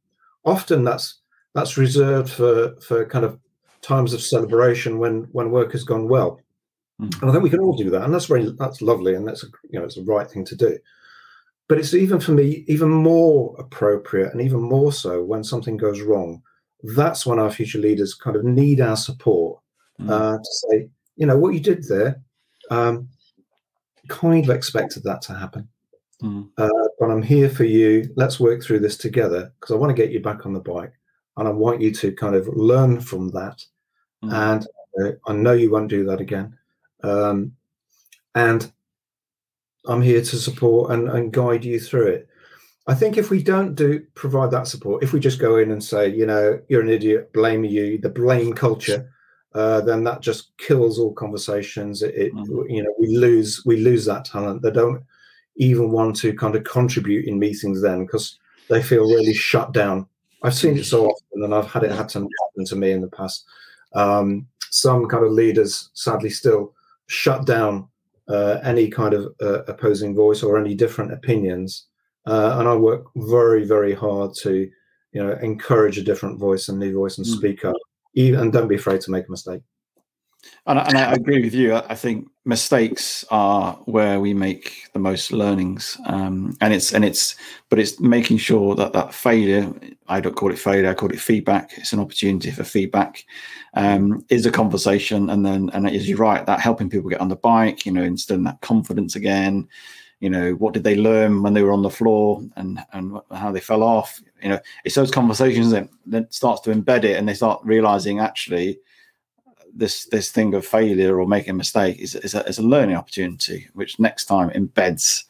often 0.46 0.84
that's 0.84 1.22
that's 1.54 1.78
reserved 1.78 2.30
for 2.30 2.76
for 2.82 3.06
kind 3.06 3.26
of 3.26 3.40
times 3.82 4.14
of 4.14 4.22
celebration 4.22 5.00
when 5.00 5.24
when 5.32 5.52
work 5.52 5.72
has 5.72 5.84
gone 5.84 6.08
well 6.08 6.40
mm. 7.02 7.22
and 7.22 7.30
i 7.30 7.34
think 7.34 7.44
we 7.44 7.50
can 7.50 7.60
all 7.60 7.76
do 7.76 7.90
that 7.90 8.04
and 8.04 8.14
that's 8.14 8.26
very 8.26 8.50
that's 8.58 8.82
lovely 8.82 9.14
and 9.16 9.28
that's 9.28 9.44
a, 9.44 9.48
you 9.70 9.80
know 9.80 9.86
it's 9.86 9.96
the 9.96 10.04
right 10.04 10.30
thing 10.30 10.46
to 10.46 10.56
do 10.56 10.78
but 11.68 11.78
it's 11.78 11.94
even 11.94 12.20
for 12.20 12.32
me 12.32 12.64
even 12.68 12.90
more 12.90 13.56
appropriate 13.60 14.32
and 14.32 14.42
even 14.42 14.62
more 14.62 14.92
so 14.92 15.24
when 15.24 15.44
something 15.44 15.78
goes 15.78 16.02
wrong 16.02 16.42
that's 16.84 17.26
when 17.26 17.40
our 17.40 17.50
future 17.50 17.80
leaders 17.80 18.14
kind 18.14 18.36
of 18.36 18.44
need 18.44 18.82
our 18.82 18.98
support 18.98 19.60
mm. 20.00 20.10
uh, 20.10 20.38
to 20.38 20.50
say, 20.70 20.90
you 21.16 21.26
know, 21.26 21.38
what 21.38 21.54
you 21.54 21.60
did 21.60 21.88
there, 21.88 22.22
um, 22.70 23.08
kind 24.10 24.44
of 24.44 24.56
expected 24.56 25.04
that 25.04 25.22
to 25.24 25.34
happen. 25.34 25.68
Mm. 26.22 26.50
Uh, 26.58 26.88
but 27.00 27.10
I'm 27.10 27.22
here 27.22 27.50
for 27.50 27.64
you. 27.64 28.12
Let's 28.16 28.40
work 28.40 28.64
through 28.64 28.80
this 28.80 28.98
together 28.98 29.54
because 29.60 29.74
I 29.74 29.78
want 29.78 29.96
to 29.96 30.02
get 30.02 30.12
you 30.12 30.22
back 30.22 30.46
on 30.46 30.54
the 30.54 30.60
bike 30.60 30.94
and 31.38 31.48
I 31.48 31.52
want 31.52 31.82
you 31.82 31.92
to 31.92 32.12
kind 32.12 32.36
of 32.36 32.48
learn 32.48 33.00
from 33.02 33.30
that. 33.30 33.64
Mm. 34.24 34.34
And 34.34 34.68
uh, 35.02 35.12
I 35.28 35.34
know 35.34 35.54
you 35.54 35.72
won't 35.72 35.90
do 35.90 36.06
that 36.06 36.22
again. 36.22 36.58
Um, 37.04 37.54
and 38.36 38.72
I'm 39.86 40.02
here 40.02 40.22
to 40.22 40.38
support 40.38 40.92
and, 40.92 41.10
and 41.10 41.34
guide 41.34 41.66
you 41.66 41.80
through 41.80 42.08
it. 42.08 42.30
I 42.86 42.94
think 42.94 43.18
if 43.18 43.30
we 43.30 43.42
don't 43.42 43.76
do 43.76 44.06
provide 44.14 44.52
that 44.52 44.68
support, 44.68 45.04
if 45.04 45.14
we 45.14 45.20
just 45.20 45.40
go 45.40 45.58
in 45.58 45.72
and 45.72 45.84
say, 45.84 46.10
you 46.10 46.26
know, 46.26 46.60
you're 46.68 46.82
an 46.82 46.90
idiot, 46.90 47.32
blame 47.34 47.64
you, 47.64 47.98
the 47.98 48.10
blame 48.10 48.54
culture, 48.54 49.10
uh, 49.56 49.82
then 49.82 50.04
that 50.04 50.22
just 50.22 50.56
kills 50.58 51.00
all 51.00 51.14
conversations. 51.14 52.02
It, 52.02 52.16
it 52.16 52.34
mm-hmm. 52.34 52.70
you 52.70 52.84
know, 52.84 52.94
we 53.00 53.16
lose 53.16 53.64
we 53.66 53.78
lose 53.78 54.06
that 54.06 54.26
talent. 54.26 54.62
They 54.62 54.72
don't 54.72 55.04
even 55.58 55.92
want 55.92 56.16
to 56.18 56.34
kind 56.34 56.56
of 56.56 56.64
contribute 56.64 57.26
in 57.26 57.40
meetings 57.40 57.82
then 57.82 58.06
because 58.06 58.38
they 58.70 58.82
feel 58.82 59.04
really 59.04 59.34
shut 59.34 59.72
down. 59.72 60.08
I've 60.44 60.56
seen 60.56 60.78
it 60.78 60.86
so 60.86 61.08
often, 61.08 61.44
and 61.44 61.56
I've 61.56 61.72
had 61.72 61.84
it 61.84 61.92
happen 61.92 62.28
to 62.66 62.76
me 62.76 62.92
in 62.92 63.02
the 63.02 63.08
past. 63.08 63.46
Um, 63.94 64.48
some 64.70 65.08
kind 65.08 65.26
of 65.26 65.32
leaders, 65.32 65.90
sadly, 65.94 66.30
still 66.30 66.74
shut 67.08 67.46
down 67.46 67.88
uh, 68.28 68.60
any 68.64 68.90
kind 68.90 69.14
of 69.14 69.34
uh, 69.42 69.64
opposing 69.66 70.16
voice 70.16 70.44
or 70.44 70.58
any 70.58 70.76
different 70.76 71.14
opinions 71.14 71.88
uh, 72.26 72.56
and 72.60 72.68
I 72.68 72.76
work 72.76 73.08
very, 73.16 73.66
very 73.66 73.94
hard 73.94 74.34
to, 74.44 74.70
you 75.12 75.24
know, 75.24 75.34
encourage 75.42 75.98
a 75.98 76.04
different 76.04 76.40
voice 76.40 76.70
and 76.70 76.80
new 76.80 76.94
voice 76.94 77.18
and 77.18 77.28
mm. 77.28 77.36
speak 77.36 77.66
up, 77.66 77.76
even, 78.14 78.40
and 78.40 78.54
don't 78.54 78.68
be 78.68 78.76
afraid 78.76 79.02
to 79.02 79.12
make 79.12 79.28
a 79.28 79.32
mistake. 79.32 79.62
And, 80.66 80.80
and 80.80 80.98
I 80.98 81.14
agree 81.14 81.42
with 81.42 81.54
you. 81.54 81.76
I 81.76 81.96
think 81.96 82.30
mistakes 82.46 83.26
are 83.32 83.74
where 83.86 84.20
we 84.20 84.34
make 84.34 84.90
the 84.94 85.00
most 85.00 85.32
learnings, 85.34 85.98
um, 86.06 86.56
and 86.62 86.74
it's 86.74 86.94
and 86.94 87.04
it's, 87.04 87.36
but 87.70 87.80
it's 87.80 88.00
making 88.00 88.38
sure 88.38 88.74
that 88.76 88.94
that 88.94 89.14
failure. 89.14 89.72
I 90.08 90.22
don't 90.22 90.36
call 90.36 90.52
it 90.52 90.60
failure. 90.60 90.90
I 90.90 90.94
call 90.94 91.12
it 91.12 91.20
feedback. 91.20 91.72
It's 91.78 91.92
an 91.92 92.00
opportunity 92.00 92.52
for 92.52 92.64
feedback. 92.64 93.26
Um, 93.74 94.26
is 94.30 94.46
a 94.46 94.52
conversation, 94.52 95.30
and 95.30 95.46
then 95.46 95.70
and 95.74 95.88
as 95.90 96.08
you're 96.08 96.18
right, 96.18 96.46
that 96.46 96.62
helping 96.62 96.90
people 96.90 97.10
get 97.10 97.22
on 97.22 97.30
the 97.30 97.36
bike, 97.36 97.86
you 97.86 97.92
know, 97.92 98.04
instilling 98.04 98.44
that 98.46 98.62
confidence 98.62 99.16
again 99.16 99.68
you 100.20 100.30
know 100.30 100.52
what 100.54 100.74
did 100.74 100.86
they 100.86 100.96
learn 100.96 101.44
when 101.44 101.54
they 101.54 101.64
were 101.64 101.74
on 101.74 101.82
the 101.82 101.90
floor 101.90 102.42
and 102.56 102.80
and 102.94 103.20
how 103.32 103.52
they 103.52 103.60
fell 103.60 103.84
off 103.84 104.22
you 104.42 104.48
know 104.48 104.60
it's 104.86 104.96
those 104.96 105.12
conversations 105.12 105.70
that 105.72 105.90
that 106.06 106.34
starts 106.34 106.62
to 106.62 106.70
embed 106.70 107.04
it 107.04 107.18
and 107.18 107.28
they 107.28 107.34
start 107.34 107.60
realizing 107.66 108.20
actually 108.20 108.80
this 109.76 110.06
this 110.06 110.32
thing 110.32 110.54
of 110.54 110.66
failure 110.66 111.20
or 111.20 111.28
making 111.28 111.52
a 111.52 111.54
mistake 111.54 112.00
is, 112.00 112.16
is, 112.16 112.36
a, 112.36 112.46
is 112.46 112.60
a 112.60 112.64
learning 112.64 112.96
opportunity 112.96 113.68
which 113.74 114.00
next 114.00 114.26
time 114.26 114.50
embeds 114.52 115.24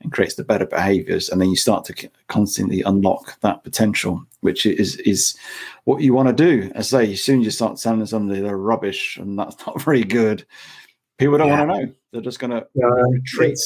and 0.00 0.12
creates 0.12 0.34
the 0.34 0.44
better 0.44 0.66
behaviors. 0.66 1.30
And 1.30 1.40
then 1.40 1.48
you 1.48 1.56
start 1.56 1.84
to 1.86 2.10
constantly 2.28 2.82
unlock 2.82 3.40
that 3.40 3.64
potential 3.64 4.24
which 4.40 4.66
is 4.66 4.96
is 4.96 5.36
what 5.84 6.02
you 6.02 6.12
want 6.12 6.28
to 6.28 6.34
do. 6.34 6.70
As 6.74 6.92
I 6.92 7.04
say 7.06 7.12
as 7.12 7.24
soon 7.24 7.40
as 7.40 7.44
you 7.46 7.50
start 7.50 7.78
telling 7.78 8.04
somebody 8.06 8.40
they're 8.40 8.58
rubbish 8.58 9.16
and 9.16 9.38
that's 9.38 9.56
not 9.66 9.80
very 9.82 10.04
good 10.04 10.44
people 11.18 11.38
don't 11.38 11.48
yeah. 11.48 11.64
want 11.64 11.70
to 11.70 11.86
know. 11.86 11.92
They're 12.12 12.22
just 12.22 12.38
going 12.38 12.50
to 12.50 12.66
yeah, 12.74 12.86
retreat. 13.08 13.58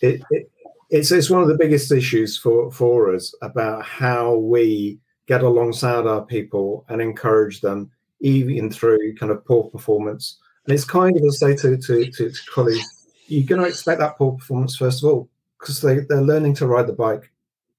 it, 0.00 0.22
it, 0.30 0.50
it's 0.90 1.10
it's 1.10 1.30
one 1.30 1.42
of 1.42 1.48
the 1.48 1.58
biggest 1.58 1.92
issues 1.92 2.38
for 2.38 2.70
for 2.70 3.14
us 3.14 3.34
about 3.42 3.84
how 3.84 4.36
we 4.36 4.98
get 5.26 5.42
alongside 5.42 6.06
our 6.06 6.24
people 6.24 6.86
and 6.88 7.02
encourage 7.02 7.60
them 7.60 7.90
even 8.20 8.70
through 8.70 9.14
kind 9.16 9.32
of 9.32 9.44
poor 9.44 9.64
performance. 9.64 10.38
And 10.66 10.74
it's 10.74 10.84
kind 10.84 11.16
of 11.16 11.22
as 11.24 11.40
say 11.40 11.56
to, 11.56 11.76
to, 11.76 12.10
to, 12.10 12.30
to 12.30 12.50
colleagues, 12.50 13.06
you're 13.26 13.46
going 13.46 13.62
to 13.62 13.68
expect 13.68 14.00
that 14.00 14.16
poor 14.16 14.32
performance 14.32 14.76
first 14.76 15.02
of 15.02 15.10
all 15.10 15.28
because 15.58 15.80
they 15.80 16.00
they're 16.00 16.22
learning 16.22 16.54
to 16.54 16.66
ride 16.66 16.86
the 16.86 16.92
bike. 16.92 17.30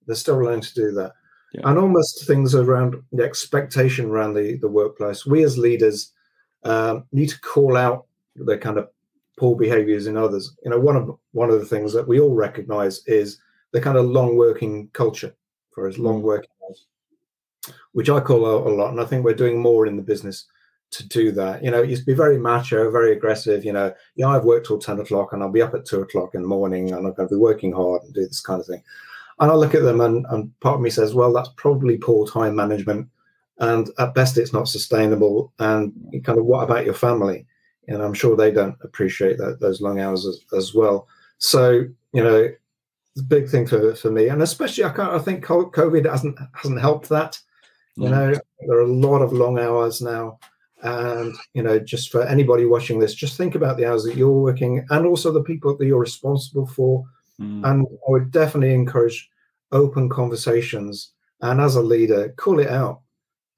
They're 0.06 0.16
still 0.16 0.40
learning 0.40 0.62
to 0.62 0.74
do 0.74 0.92
that. 0.94 1.14
Yeah. 1.54 1.62
And 1.66 1.80
almost 1.80 2.28
things 2.28 2.54
around 2.54 3.02
the 3.12 3.24
expectation 3.24 4.06
around 4.06 4.36
the, 4.36 4.58
the 4.58 4.68
workplace. 4.68 5.26
We 5.26 5.44
as 5.44 5.58
leaders 5.58 6.12
um, 6.64 7.06
need 7.12 7.30
to 7.30 7.42
call 7.42 7.76
out 7.76 8.06
the 8.36 8.58
kind 8.58 8.78
of 8.78 8.90
poor 9.38 9.56
behaviors 9.56 10.06
in 10.08 10.18
others. 10.18 10.56
You 10.64 10.72
know, 10.72 10.80
one 10.80 10.96
of 10.96 11.18
one 11.32 11.50
of 11.50 11.60
the 11.60 11.66
things 11.66 11.94
that 11.94 12.08
we 12.08 12.20
all 12.20 12.36
recognize 12.36 13.06
is 13.08 13.40
the 13.72 13.82
kind 13.82 13.98
of 13.98 14.06
long 14.06 14.36
working 14.36 14.90
culture 14.94 15.34
for 15.72 15.88
as 15.88 15.98
long 15.98 16.22
mm. 16.22 16.26
working 16.26 16.50
which 17.94 18.10
I 18.10 18.20
call 18.20 18.46
a, 18.46 18.70
a 18.70 18.74
lot. 18.74 18.92
And 18.92 19.02
I 19.02 19.06
think 19.06 19.24
we're 19.24 19.34
doing 19.34 19.60
more 19.60 19.86
in 19.86 19.96
the 19.96 20.04
business 20.04 20.46
to 20.92 21.08
do 21.08 21.32
that. 21.34 21.64
You 21.64 21.72
know, 21.72 21.84
it 21.84 21.90
used 21.90 22.04
to 22.04 22.06
be 22.06 22.14
very 22.14 22.38
macho, 22.38 22.90
very 22.92 23.12
aggressive. 23.12 23.64
You 23.64 23.74
know, 23.74 23.94
yeah, 24.16 24.28
I've 24.28 24.46
worked 24.46 24.68
till 24.68 24.80
10 24.80 25.00
o'clock 25.00 25.34
and 25.34 25.44
I'll 25.44 25.52
be 25.52 25.62
up 25.62 25.74
at 25.74 25.86
two 25.86 26.02
o'clock 26.02 26.34
in 26.34 26.42
the 26.42 26.48
morning 26.48 26.92
and 26.92 27.06
I'm 27.06 27.14
going 27.14 27.30
to 27.30 27.36
be 27.36 27.40
working 27.40 27.72
hard 27.72 28.04
and 28.04 28.14
do 28.14 28.26
this 28.26 28.42
kind 28.42 28.60
of 28.60 28.68
thing. 28.68 28.84
And 29.40 29.52
I 29.52 29.54
look 29.54 29.76
at 29.76 29.84
them 29.84 30.02
and, 30.02 30.26
and 30.30 30.60
part 30.60 30.76
of 30.76 30.82
me 30.82 30.90
says, 30.90 31.14
well, 31.14 31.32
that's 31.32 31.50
probably 31.56 31.98
poor 31.98 32.28
time 32.28 32.56
management. 32.56 33.08
And 33.60 33.90
at 34.00 34.14
best, 34.14 34.38
it's 34.38 34.54
not 34.54 34.68
sustainable. 34.68 35.54
And 35.60 35.94
kind 36.24 36.40
of, 36.40 36.46
what 36.46 36.64
about 36.64 36.86
your 36.86 36.94
family? 36.94 37.46
and 37.90 38.02
I'm 38.02 38.14
sure 38.14 38.36
they 38.36 38.52
don't 38.52 38.78
appreciate 38.84 39.38
that 39.38 39.60
those 39.60 39.82
long 39.82 40.00
hours 40.00 40.26
as, 40.26 40.40
as 40.56 40.74
well. 40.74 41.08
So 41.40 41.86
you 42.14 42.24
know, 42.24 42.50
big 43.28 43.50
thing 43.50 43.68
for, 43.68 43.96
for 43.96 44.12
me, 44.12 44.30
and 44.30 44.42
especially 44.42 44.84
I, 44.84 44.90
can't, 44.90 45.12
I 45.12 45.20
think 45.20 45.46
COVID 45.46 46.10
hasn't 46.10 46.38
hasn't 46.54 46.80
helped 46.80 47.10
that. 47.10 47.40
You 48.00 48.10
know, 48.10 48.34
there 48.68 48.78
are 48.78 48.82
a 48.82 48.88
lot 48.88 49.22
of 49.22 49.34
long 49.34 49.60
hours 49.60 50.02
now, 50.02 50.40
and 50.84 51.36
you 51.54 51.64
know, 51.64 51.80
just 51.80 52.12
for 52.12 52.24
anybody 52.24 52.66
watching 52.66 53.00
this, 53.00 53.14
just 53.14 53.38
think 53.38 53.56
about 53.56 53.78
the 53.78 53.86
hours 53.86 54.04
that 54.04 54.16
you're 54.16 54.32
working, 54.32 54.86
and 54.90 55.06
also 55.06 55.32
the 55.32 55.44
people 55.44 55.76
that 55.78 55.86
you're 55.86 56.00
responsible 56.00 56.68
for. 56.68 57.04
Mm. 57.40 57.70
And 57.70 57.88
I 58.08 58.12
would 58.12 58.32
definitely 58.32 58.74
encourage 58.74 59.30
open 59.72 60.10
conversations, 60.10 61.12
and 61.42 61.60
as 61.62 61.76
a 61.76 61.82
leader, 61.82 62.30
call 62.38 62.60
it 62.60 62.70
out. 62.70 63.02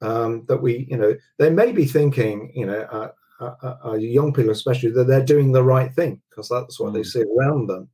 Um, 0.00 0.44
that 0.48 0.60
we, 0.60 0.88
you 0.90 0.96
know, 0.96 1.14
they 1.38 1.48
may 1.48 1.70
be 1.70 1.84
thinking, 1.84 2.50
you 2.56 2.66
know, 2.66 2.80
uh, 2.90 3.10
uh, 3.42 3.76
uh, 3.84 3.94
young 3.94 4.32
people 4.32 4.52
especially 4.52 4.90
that 4.90 5.06
they're 5.06 5.24
doing 5.24 5.50
the 5.50 5.62
right 5.62 5.92
thing 5.94 6.20
because 6.30 6.48
that's 6.48 6.78
what 6.78 6.92
mm. 6.92 6.94
they 6.94 7.02
see 7.02 7.22
around 7.22 7.66
them 7.66 7.88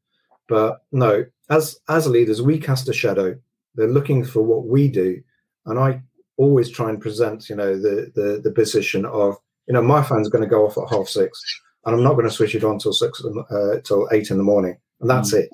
but 0.47 0.83
no 0.93 1.25
as 1.49 1.79
as 1.89 2.07
leaders 2.07 2.43
we 2.43 2.59
cast 2.59 2.89
a 2.89 2.93
shadow 2.93 3.35
they're 3.75 3.87
looking 3.89 4.23
for 4.23 4.43
what 4.43 4.67
we 4.67 4.89
do 4.89 5.19
and 5.67 5.79
i 5.79 5.99
always 6.39 6.71
try 6.71 6.89
and 6.89 7.01
present 7.01 7.49
you 7.49 7.57
know 7.57 7.77
the 7.77 8.11
the, 8.15 8.41
the 8.43 8.51
position 8.51 9.05
of 9.05 9.37
you 9.67 9.75
know 9.75 9.83
my 9.83 10.03
phone's 10.03 10.31
going 10.31 10.43
to 10.43 10.49
go 10.49 10.65
off 10.65 10.79
at 10.79 10.89
half 10.89 11.09
six 11.09 11.43
and 11.85 11.95
i'm 11.95 12.03
not 12.03 12.15
going 12.15 12.25
to 12.25 12.35
switch 12.35 12.55
it 12.55 12.65
on 12.65 12.79
till 12.79 12.93
six 12.93 13.23
uh, 13.25 13.77
till 13.85 14.09
eight 14.13 14.31
in 14.31 14.39
the 14.39 14.43
morning 14.43 14.77
and 15.01 15.11
that's 15.11 15.35
mm. 15.35 15.41
it 15.41 15.51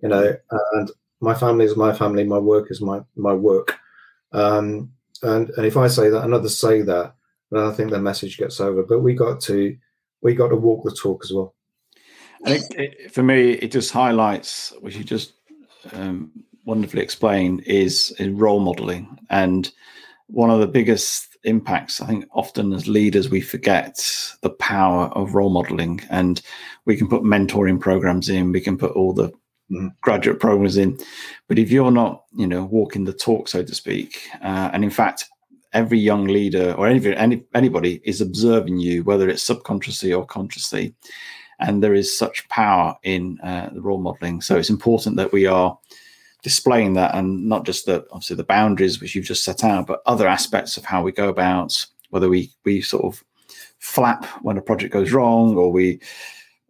you 0.00 0.08
know 0.08 0.32
and 0.74 0.90
my 1.20 1.34
family 1.34 1.64
is 1.64 1.76
my 1.76 1.92
family 1.92 2.22
my 2.22 2.38
work 2.38 2.70
is 2.70 2.80
my 2.80 3.00
my 3.16 3.32
work 3.32 3.76
um 4.32 4.90
and 5.22 5.50
and 5.50 5.66
if 5.66 5.76
i 5.76 5.88
say 5.88 6.08
that 6.08 6.22
and 6.22 6.32
others 6.32 6.56
say 6.56 6.82
that 6.82 7.14
and 7.50 7.60
I 7.60 7.72
think 7.72 7.90
the 7.90 8.00
message 8.00 8.38
gets 8.38 8.60
over. 8.60 8.82
But 8.82 9.00
we 9.00 9.14
got 9.14 9.40
to 9.42 9.76
we 10.20 10.34
got 10.34 10.48
to 10.48 10.56
walk 10.56 10.84
the 10.84 10.90
talk 10.90 11.24
as 11.24 11.32
well. 11.32 11.54
I 12.44 12.58
think 12.58 12.74
it, 12.78 13.12
for 13.12 13.22
me, 13.22 13.52
it 13.52 13.72
just 13.72 13.90
highlights, 13.90 14.72
which 14.80 14.96
you 14.96 15.04
just 15.04 15.32
um, 15.92 16.30
wonderfully 16.64 17.02
explained, 17.02 17.62
is, 17.66 18.14
is 18.18 18.28
role 18.28 18.60
modeling. 18.60 19.18
And 19.30 19.70
one 20.28 20.50
of 20.50 20.60
the 20.60 20.66
biggest 20.66 21.36
impacts. 21.44 22.00
I 22.00 22.06
think 22.06 22.26
often 22.32 22.72
as 22.72 22.86
leaders 22.86 23.28
we 23.28 23.40
forget 23.40 23.98
the 24.42 24.50
power 24.50 25.06
of 25.08 25.34
role 25.34 25.50
modeling, 25.50 26.00
and 26.10 26.40
we 26.84 26.96
can 26.96 27.08
put 27.08 27.22
mentoring 27.22 27.80
programs 27.80 28.28
in, 28.28 28.52
we 28.52 28.60
can 28.60 28.78
put 28.78 28.92
all 28.92 29.12
the 29.12 29.32
mm. 29.70 29.90
graduate 30.00 30.40
programs 30.40 30.76
in, 30.76 30.98
but 31.48 31.58
if 31.58 31.70
you're 31.70 31.90
not, 31.90 32.24
you 32.36 32.46
know, 32.46 32.64
walking 32.64 33.04
the 33.04 33.12
talk, 33.12 33.48
so 33.48 33.62
to 33.62 33.74
speak, 33.74 34.28
uh, 34.42 34.70
and 34.72 34.84
in 34.84 34.90
fact, 34.90 35.24
every 35.72 35.98
young 35.98 36.26
leader 36.26 36.72
or 36.78 36.86
any, 36.86 37.14
any 37.16 37.44
anybody 37.54 38.00
is 38.04 38.20
observing 38.20 38.78
you, 38.78 39.04
whether 39.04 39.28
it's 39.28 39.42
subconsciously 39.42 40.12
or 40.12 40.26
consciously, 40.26 40.94
and 41.60 41.82
there 41.82 41.94
is 41.94 42.16
such 42.16 42.48
power 42.48 42.96
in 43.02 43.38
uh, 43.42 43.70
the 43.72 43.80
role 43.80 44.00
modeling. 44.00 44.40
So 44.40 44.56
it's 44.56 44.70
important 44.70 45.16
that 45.16 45.32
we 45.32 45.46
are 45.46 45.78
displaying 46.42 46.94
that 46.94 47.14
and 47.14 47.44
not 47.48 47.66
just 47.66 47.86
the 47.86 48.06
obviously 48.10 48.36
the 48.36 48.44
boundaries 48.44 49.00
which 49.00 49.14
you've 49.14 49.24
just 49.24 49.44
set 49.44 49.64
out 49.64 49.86
but 49.86 50.02
other 50.06 50.28
aspects 50.28 50.76
of 50.76 50.84
how 50.84 51.02
we 51.02 51.10
go 51.10 51.28
about 51.28 51.86
whether 52.10 52.28
we 52.28 52.50
we 52.64 52.80
sort 52.80 53.04
of 53.04 53.24
flap 53.78 54.24
when 54.42 54.56
a 54.56 54.62
project 54.62 54.92
goes 54.92 55.12
wrong 55.12 55.56
or 55.56 55.70
we 55.72 56.00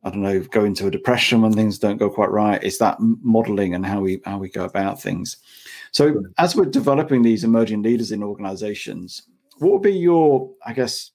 i 0.04 0.10
don't 0.10 0.22
know 0.22 0.40
go 0.40 0.64
into 0.64 0.86
a 0.86 0.90
depression 0.90 1.42
when 1.42 1.52
things 1.52 1.78
don't 1.78 1.98
go 1.98 2.08
quite 2.08 2.30
right. 2.30 2.62
It's 2.62 2.78
that 2.78 2.96
modeling 3.00 3.74
and 3.74 3.84
how 3.84 4.00
we 4.00 4.20
how 4.24 4.38
we 4.38 4.48
go 4.48 4.64
about 4.64 5.00
things. 5.00 5.36
So 5.90 6.22
as 6.38 6.54
we're 6.54 6.66
developing 6.66 7.22
these 7.22 7.44
emerging 7.44 7.82
leaders 7.82 8.12
in 8.12 8.22
organizations 8.22 9.22
what 9.58 9.72
would 9.72 9.82
be 9.82 9.92
your 9.92 10.50
i 10.64 10.72
guess 10.72 11.10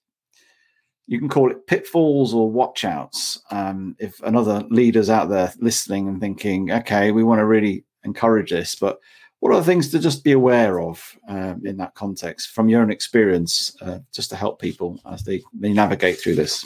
you 1.06 1.18
can 1.18 1.28
call 1.28 1.50
it 1.50 1.66
pitfalls 1.66 2.32
or 2.32 2.50
watchouts? 2.50 3.38
Um, 3.50 3.94
if 3.98 4.22
another 4.22 4.64
leaders 4.70 5.10
out 5.10 5.28
there 5.28 5.52
listening 5.58 6.08
and 6.08 6.20
thinking 6.20 6.70
okay 6.70 7.10
we 7.10 7.24
want 7.24 7.40
to 7.40 7.46
really 7.46 7.84
encourage 8.04 8.50
this, 8.50 8.74
but 8.74 8.98
what 9.40 9.52
are 9.52 9.60
the 9.60 9.64
things 9.64 9.90
to 9.90 9.98
just 9.98 10.24
be 10.24 10.32
aware 10.32 10.80
of 10.80 11.18
um, 11.28 11.60
in 11.66 11.76
that 11.76 11.94
context 11.94 12.50
from 12.50 12.68
your 12.68 12.80
own 12.80 12.90
experience, 12.90 13.76
uh, 13.82 13.98
just 14.10 14.30
to 14.30 14.36
help 14.36 14.58
people 14.58 14.98
as 15.10 15.22
they, 15.22 15.42
they 15.52 15.72
navigate 15.72 16.18
through 16.18 16.34
this? 16.34 16.64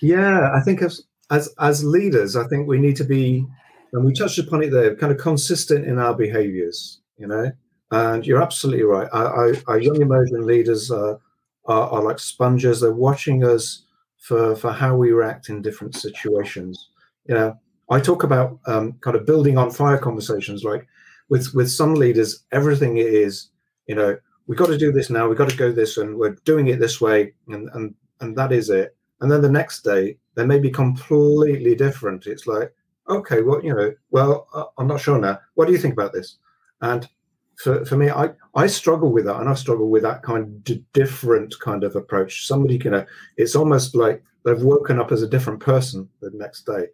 Yeah, 0.00 0.50
I 0.52 0.60
think 0.60 0.82
as, 0.82 1.02
as 1.30 1.54
as 1.58 1.84
leaders, 1.84 2.36
I 2.36 2.46
think 2.48 2.66
we 2.66 2.78
need 2.78 2.96
to 2.96 3.04
be, 3.04 3.46
and 3.92 4.04
we 4.04 4.12
touched 4.12 4.38
upon 4.38 4.62
it 4.62 4.70
there, 4.70 4.96
kind 4.96 5.12
of 5.12 5.18
consistent 5.18 5.86
in 5.86 5.98
our 5.98 6.14
behaviours. 6.14 7.00
You 7.16 7.28
know, 7.28 7.52
and 7.92 8.26
you're 8.26 8.42
absolutely 8.42 8.82
right. 8.82 9.08
Our, 9.12 9.54
our 9.68 9.80
young 9.80 10.02
emerging 10.02 10.42
leaders 10.42 10.90
are, 10.90 11.18
are, 11.64 11.88
are 11.90 12.02
like 12.02 12.18
sponges. 12.18 12.80
They're 12.80 12.92
watching 12.92 13.44
us 13.44 13.84
for 14.18 14.54
for 14.56 14.72
how 14.72 14.96
we 14.96 15.12
react 15.12 15.48
in 15.48 15.62
different 15.62 15.94
situations. 15.94 16.90
You 17.26 17.34
know, 17.36 17.58
I 17.90 18.00
talk 18.00 18.24
about 18.24 18.58
um, 18.66 18.94
kind 19.00 19.16
of 19.16 19.26
building 19.26 19.58
on 19.58 19.70
fire 19.70 19.98
conversations. 19.98 20.64
Like 20.64 20.86
with 21.28 21.54
with 21.54 21.70
some 21.70 21.94
leaders, 21.94 22.44
everything 22.52 22.98
is 22.98 23.48
you 23.86 23.94
know 23.94 24.16
we 24.46 24.56
got 24.56 24.66
to 24.66 24.78
do 24.78 24.92
this 24.92 25.10
now. 25.10 25.28
We 25.28 25.36
got 25.36 25.50
to 25.50 25.56
go 25.56 25.72
this, 25.72 25.96
and 25.96 26.16
we're 26.16 26.36
doing 26.44 26.68
it 26.68 26.78
this 26.78 27.00
way, 27.00 27.34
and 27.48 27.68
and 27.74 27.94
and 28.20 28.36
that 28.36 28.52
is 28.52 28.70
it. 28.70 28.96
And 29.20 29.30
then 29.30 29.42
the 29.42 29.50
next 29.50 29.82
day, 29.82 30.18
they 30.34 30.44
may 30.44 30.58
be 30.58 30.70
completely 30.70 31.74
different. 31.74 32.26
It's 32.26 32.46
like, 32.46 32.72
okay, 33.08 33.42
well, 33.42 33.64
you 33.64 33.74
know, 33.74 33.94
well, 34.10 34.46
uh, 34.52 34.64
I'm 34.78 34.86
not 34.86 35.00
sure 35.00 35.18
now. 35.18 35.38
What 35.54 35.66
do 35.66 35.72
you 35.72 35.78
think 35.78 35.94
about 35.94 36.12
this? 36.12 36.36
And 36.82 37.08
for, 37.56 37.84
for 37.86 37.96
me, 37.96 38.10
I, 38.10 38.30
I 38.54 38.66
struggle 38.66 39.12
with 39.12 39.24
that, 39.24 39.40
and 39.40 39.48
I 39.48 39.54
struggle 39.54 39.88
with 39.88 40.02
that 40.02 40.22
kind 40.22 40.68
of 40.68 40.92
different 40.92 41.58
kind 41.60 41.84
of 41.84 41.96
approach. 41.96 42.46
Somebody 42.46 42.78
can, 42.78 42.94
uh, 42.94 43.06
it's 43.38 43.56
almost 43.56 43.94
like 43.94 44.22
they've 44.44 44.62
woken 44.62 45.00
up 45.00 45.12
as 45.12 45.22
a 45.22 45.28
different 45.28 45.60
person 45.60 46.08
the 46.20 46.30
next 46.34 46.66
day. 46.66 46.86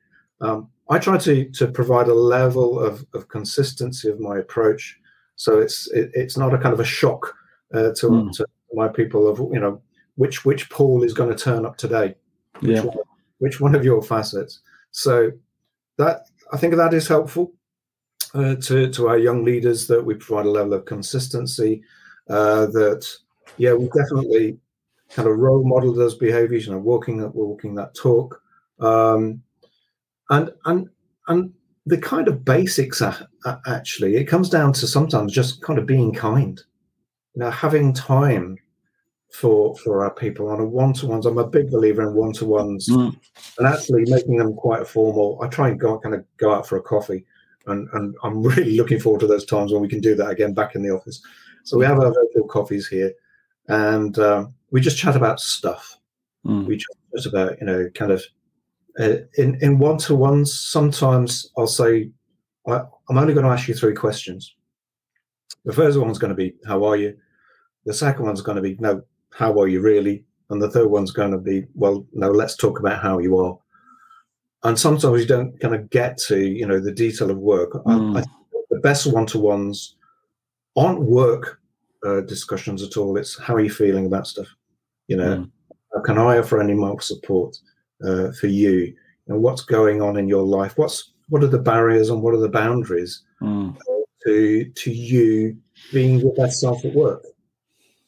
Um, 0.43 0.69
I 0.91 0.99
try 0.99 1.17
to 1.19 1.49
to 1.49 1.67
provide 1.69 2.09
a 2.09 2.15
level 2.15 2.79
of, 2.79 3.07
of 3.15 3.29
consistency 3.29 4.09
of 4.11 4.21
my 4.21 4.39
approach, 4.39 4.99
so 5.37 5.59
it's 5.59 5.91
it, 5.93 6.11
it's 6.13 6.37
not 6.37 6.53
a 6.53 6.59
kind 6.59 6.75
of 6.75 6.81
a 6.81 6.85
shock 6.85 7.35
uh, 7.73 7.93
to, 7.93 8.09
mm. 8.09 8.33
to 8.37 8.47
my 8.75 8.89
people 8.89 9.29
of 9.29 9.39
you 9.53 9.61
know 9.61 9.81
which 10.17 10.45
which 10.45 10.69
Paul 10.69 11.03
is 11.05 11.15
going 11.15 11.31
to 11.31 11.45
turn 11.45 11.65
up 11.65 11.77
today, 11.77 12.15
which, 12.61 12.77
yeah. 12.77 12.83
one, 12.83 12.97
which 13.39 13.61
one 13.61 13.75
of 13.75 13.85
your 13.85 14.03
facets. 14.03 14.61
So 14.91 15.31
that 15.97 16.27
I 16.53 16.57
think 16.57 16.75
that 16.75 16.93
is 16.93 17.09
helpful 17.09 17.53
uh, 18.35 18.57
to 18.57 18.91
to 18.91 19.09
our 19.09 19.19
young 19.19 19.45
leaders 19.45 19.87
that 19.87 20.05
we 20.05 20.15
provide 20.15 20.47
a 20.47 20.51
level 20.51 20.75
of 20.75 20.85
consistency. 20.85 21.83
Uh, 22.29 22.67
that 22.67 23.09
yeah, 23.57 23.75
we 23.75 23.87
definitely 23.87 24.59
kind 25.11 25.29
of 25.29 25.39
role 25.39 25.65
model 25.65 25.95
those 25.95 26.17
behaviors. 26.17 26.67
You 26.67 26.73
know, 26.73 26.79
walking 26.79 27.31
walking 27.33 27.75
that 27.77 27.95
talk. 27.95 28.43
Um, 28.81 29.43
and 30.33 30.51
and 30.65 30.89
and 31.29 31.53
the 31.87 31.99
kind 31.99 32.29
of 32.29 32.45
basics 32.45 33.03
are, 33.03 33.29
are 33.45 33.61
actually 33.67 34.17
it 34.17 34.25
comes 34.25 34.49
down 34.49 34.73
to 34.73 34.87
sometimes 34.87 35.33
just 35.33 35.63
kind 35.63 35.79
of 35.79 35.87
being 35.87 36.13
kind. 36.13 36.61
You 37.35 37.41
know 37.41 37.51
having 37.51 37.93
time 37.93 38.57
for 39.33 39.77
for 39.77 40.03
our 40.05 40.13
people. 40.13 40.49
On 40.49 40.61
a 40.61 40.65
one-to-ones 40.65 41.27
i'm 41.27 41.39
a 41.39 41.47
big 41.47 41.71
believer 41.71 42.03
in 42.03 42.15
one-to-ones. 42.15 42.89
Mm. 42.89 43.17
and 43.59 43.67
actually 43.67 44.05
making 44.07 44.37
them 44.37 44.55
quite 44.55 44.87
formal 44.87 45.39
i 45.43 45.49
try 45.49 45.69
and 45.69 45.81
go 45.81 45.99
kind 45.99 46.15
of 46.15 46.25
go 46.39 46.53
out 46.55 46.67
for 46.67 46.77
a 46.77 46.83
coffee. 46.83 47.25
And 47.67 47.89
and 47.93 48.15
i'm 48.23 48.43
really 48.53 48.77
looking 48.77 49.01
forward 49.01 49.21
to 49.21 49.27
those 49.27 49.47
times 49.47 49.73
when 49.73 49.83
we 49.83 49.89
can 49.89 50.01
do 50.01 50.15
that 50.15 50.31
again 50.31 50.55
back 50.55 50.75
in 50.75 50.83
the 50.83 50.91
office. 50.91 51.23
So 51.65 51.79
we 51.79 51.85
have 51.85 52.01
our 52.01 52.13
virtual 52.13 52.49
coffees 52.49 52.89
here. 52.89 53.13
And 53.69 54.19
um, 54.19 54.55
we 54.73 54.81
just 54.81 54.99
chat 54.99 55.15
about 55.15 55.39
stuff. 55.41 55.99
Mm. 56.45 56.67
we 56.67 56.77
chat 56.77 57.27
about 57.27 57.61
you 57.61 57.67
know 57.67 57.89
kind 57.95 58.11
of 58.11 58.25
uh, 58.99 59.17
in 59.39 59.57
in 59.63 59.79
one 59.79 59.99
to 59.99 60.15
ones, 60.15 60.59
sometimes 60.59 61.51
I'll 61.57 61.67
say, 61.67 62.11
I, 62.67 62.83
am 63.11 63.19
only 63.19 63.35
going 63.35 63.47
to 63.47 63.53
ask 63.53 63.69
you 63.69 63.75
three 63.75 63.95
questions. 63.95 64.55
The 65.65 65.73
first 65.73 65.99
one's 65.99 66.19
going 66.19 66.31
to 66.31 66.35
be, 66.37 66.55
How 66.67 66.85
are 66.85 66.97
you? 66.97 67.17
The 67.85 67.95
second 67.95 68.25
one's 68.25 68.43
going 68.43 68.57
to 68.57 68.63
be, 68.63 68.77
No, 68.79 69.03
how 69.31 69.59
are 69.61 69.69
you 69.69 69.81
really? 69.81 70.25
And 70.51 70.61
the 70.61 70.71
third 70.71 70.89
one's 70.89 71.13
going 71.13 71.33
to 71.33 71.39
be, 71.39 71.65
Well, 71.75 72.07
no, 72.13 72.31
let's 72.31 72.57
talk 72.57 72.79
about 72.79 73.03
how 73.03 73.19
you 73.19 73.39
are. 73.39 73.59
And 74.65 74.79
sometimes 74.79 75.21
you 75.21 75.27
don't 75.27 75.59
kind 75.61 75.75
of 75.75 75.91
get 75.91 76.19
to, 76.29 76.39
you 76.39 76.67
know, 76.67 76.79
the 76.79 76.93
detail 76.93 77.31
of 77.31 77.39
work. 77.39 77.73
Mm. 77.73 78.17
I, 78.17 78.21
I, 78.21 78.25
the 78.71 78.81
best 78.81 79.13
one 79.13 79.27
to 79.27 79.39
ones 79.39 79.97
aren't 80.77 81.03
work 81.03 81.61
uh, 82.07 82.21
discussions 82.23 82.83
at 82.83 82.97
all. 82.97 83.17
It's 83.17 83.39
how 83.39 83.55
are 83.55 83.61
you 83.61 83.71
feeling 83.71 84.07
about 84.07 84.27
stuff? 84.27 84.49
You 85.09 85.17
know, 85.17 85.37
mm. 85.37 85.51
how 85.95 86.03
can 86.03 86.19
I 86.19 86.39
offer 86.39 86.61
any 86.61 86.75
more 86.75 87.01
support? 87.01 87.57
Uh, 88.05 88.33
for 88.33 88.47
you. 88.47 88.95
And 89.29 89.43
what's 89.43 89.63
going 89.63 90.03
on 90.03 90.17
in 90.17 90.29
your 90.29 90.43
life? 90.43 90.77
What's 90.77 91.13
what 91.29 91.43
are 91.43 91.49
the 91.49 91.59
barriers 91.59 92.11
and 92.11 92.23
what 92.23 92.35
are 92.35 92.41
the 92.41 92.49
boundaries 92.49 93.23
mm. 93.41 93.77
to 94.25 94.65
to 94.65 94.93
you 94.93 95.57
being 95.93 96.19
your 96.19 96.35
best 96.35 96.61
self 96.61 96.85
at 96.85 96.95
work? 96.95 97.25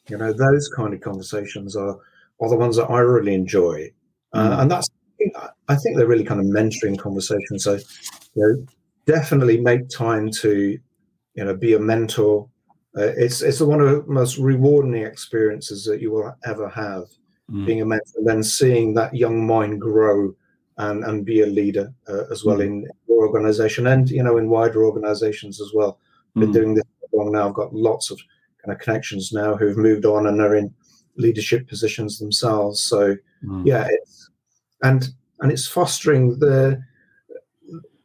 You 0.08 0.18
know 0.18 0.32
those 0.32 0.68
kind 0.68 0.92
of 0.92 1.00
conversations 1.00 1.76
are 1.76 1.96
are 2.40 2.48
the 2.48 2.56
ones 2.56 2.76
that 2.76 2.90
i 2.90 2.98
really 2.98 3.34
enjoy. 3.34 3.90
Uh, 4.32 4.50
mm. 4.50 4.62
and 4.62 4.70
that's 4.70 4.90
i 5.68 5.76
think 5.76 5.96
they're 5.96 6.08
really 6.08 6.24
kind 6.24 6.40
of 6.40 6.46
mentoring 6.46 6.98
conversations. 6.98 7.64
So 7.64 7.78
you 8.34 8.42
know 8.42 8.66
definitely 9.06 9.60
make 9.60 9.88
time 9.88 10.30
to 10.42 10.78
you 11.34 11.44
know 11.44 11.54
be 11.54 11.74
a 11.74 11.78
mentor. 11.78 12.48
Uh, 12.96 13.12
it's 13.16 13.42
it's 13.42 13.60
one 13.60 13.80
of 13.80 13.88
the 13.88 14.12
most 14.12 14.38
rewarding 14.38 14.94
experiences 15.02 15.84
that 15.84 16.00
you 16.00 16.10
will 16.10 16.34
ever 16.44 16.68
have 16.68 17.04
mm. 17.50 17.66
being 17.66 17.80
a 17.80 17.84
mentor, 17.84 18.12
and 18.16 18.26
then 18.26 18.42
seeing 18.42 18.94
that 18.94 19.14
young 19.14 19.46
mind 19.46 19.80
grow 19.80 20.34
and, 20.78 21.04
and 21.04 21.24
be 21.24 21.42
a 21.42 21.46
leader 21.46 21.92
uh, 22.08 22.24
as 22.30 22.44
well 22.44 22.58
mm. 22.58 22.64
in 22.64 22.88
your 23.08 23.26
organization 23.26 23.86
and 23.86 24.10
you 24.10 24.22
know 24.22 24.38
in 24.38 24.48
wider 24.48 24.84
organizations 24.84 25.60
as 25.60 25.72
well. 25.74 25.98
I've 26.36 26.40
been 26.40 26.50
mm. 26.50 26.54
doing 26.54 26.74
this 26.74 26.84
for 27.10 27.18
long 27.18 27.32
now. 27.32 27.48
I've 27.48 27.54
got 27.54 27.74
lots 27.74 28.10
of 28.10 28.18
kind 28.64 28.74
of 28.74 28.82
connections 28.82 29.32
now 29.32 29.56
who've 29.56 29.76
moved 29.76 30.04
on 30.04 30.26
and 30.26 30.40
are 30.40 30.56
in 30.56 30.74
leadership 31.16 31.68
positions 31.68 32.18
themselves. 32.18 32.82
So 32.82 33.16
mm. 33.44 33.66
yeah, 33.66 33.86
it's 33.88 34.30
and 34.82 35.08
and 35.40 35.52
it's 35.52 35.66
fostering 35.66 36.38
the 36.38 36.82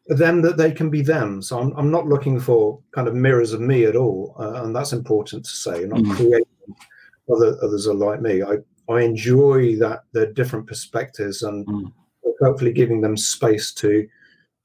them 0.07 0.41
that 0.41 0.57
they 0.57 0.71
can 0.71 0.89
be 0.89 1.01
them. 1.01 1.41
So 1.41 1.59
I'm, 1.59 1.71
I'm 1.77 1.91
not 1.91 2.07
looking 2.07 2.39
for 2.39 2.79
kind 2.91 3.07
of 3.07 3.13
mirrors 3.13 3.53
of 3.53 3.61
me 3.61 3.85
at 3.85 3.95
all, 3.95 4.35
uh, 4.39 4.63
and 4.63 4.75
that's 4.75 4.93
important 4.93 5.45
to 5.45 5.51
say. 5.51 5.83
I'm 5.83 5.89
not 5.89 5.99
mm. 5.99 6.15
creating 6.15 6.45
other 7.31 7.57
others 7.63 7.87
are 7.87 7.93
like 7.93 8.21
me. 8.21 8.41
I 8.43 8.57
I 8.89 9.01
enjoy 9.01 9.75
that 9.77 10.03
the 10.13 10.27
different 10.27 10.67
perspectives 10.67 11.43
and 11.43 11.65
mm. 11.67 11.91
hopefully 12.41 12.73
giving 12.73 13.01
them 13.01 13.15
space 13.15 13.73
to 13.75 14.07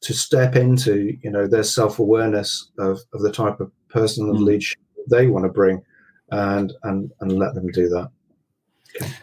to 0.01 0.13
step 0.13 0.57
into 0.57 1.17
you 1.23 1.31
know 1.31 1.47
their 1.47 1.63
self 1.63 1.99
awareness 1.99 2.71
of, 2.79 3.01
of 3.13 3.23
the 3.23 3.33
type 3.33 3.61
of 3.61 3.71
person 3.89 4.29
and 4.29 4.39
mm. 4.39 4.45
leadership 4.45 4.79
they 5.11 5.27
want 5.27 5.45
to 5.45 5.51
bring 5.51 5.83
and 6.31 6.73
and 6.85 7.11
and 7.21 7.39
let 7.39 7.55
them 7.55 7.69
do 7.69 7.89
that. 7.89 8.11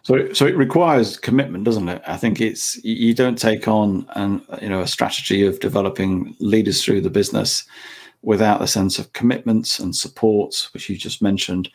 So, 0.04 0.34
so 0.34 0.46
it 0.46 0.58
requires 0.58 1.18
commitment, 1.18 1.64
doesn't 1.64 1.88
it? 1.88 2.02
I 2.06 2.18
think 2.18 2.42
it's 2.42 2.84
you 2.84 3.14
don't 3.14 3.38
take 3.38 3.68
on 3.68 4.06
an 4.16 4.42
you 4.62 4.70
know 4.70 4.82
a 4.82 4.88
strategy 4.88 5.46
of 5.46 5.60
developing 5.60 6.36
leaders 6.40 6.84
through 6.84 7.02
the 7.02 7.10
business 7.10 7.64
without 8.24 8.62
a 8.62 8.68
sense 8.68 9.00
of 9.00 9.14
commitment 9.14 9.80
and 9.80 9.96
support, 9.96 10.70
which 10.74 10.90
you 10.90 10.96
just 10.96 11.22
mentioned, 11.22 11.70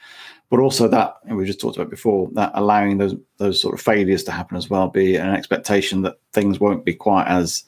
but 0.50 0.60
also 0.60 0.88
that 0.88 1.16
we 1.28 1.44
just 1.44 1.60
talked 1.60 1.76
about 1.76 1.90
before 1.90 2.28
that 2.32 2.52
allowing 2.54 2.98
those 2.98 3.14
those 3.38 3.60
sort 3.60 3.74
of 3.74 3.80
failures 3.80 4.22
to 4.24 4.32
happen 4.32 4.56
as 4.56 4.70
well 4.70 4.88
be 4.88 5.16
an 5.16 5.34
expectation 5.34 6.02
that 6.02 6.18
things 6.32 6.60
won't 6.60 6.84
be 6.84 6.94
quite 6.94 7.26
as 7.26 7.64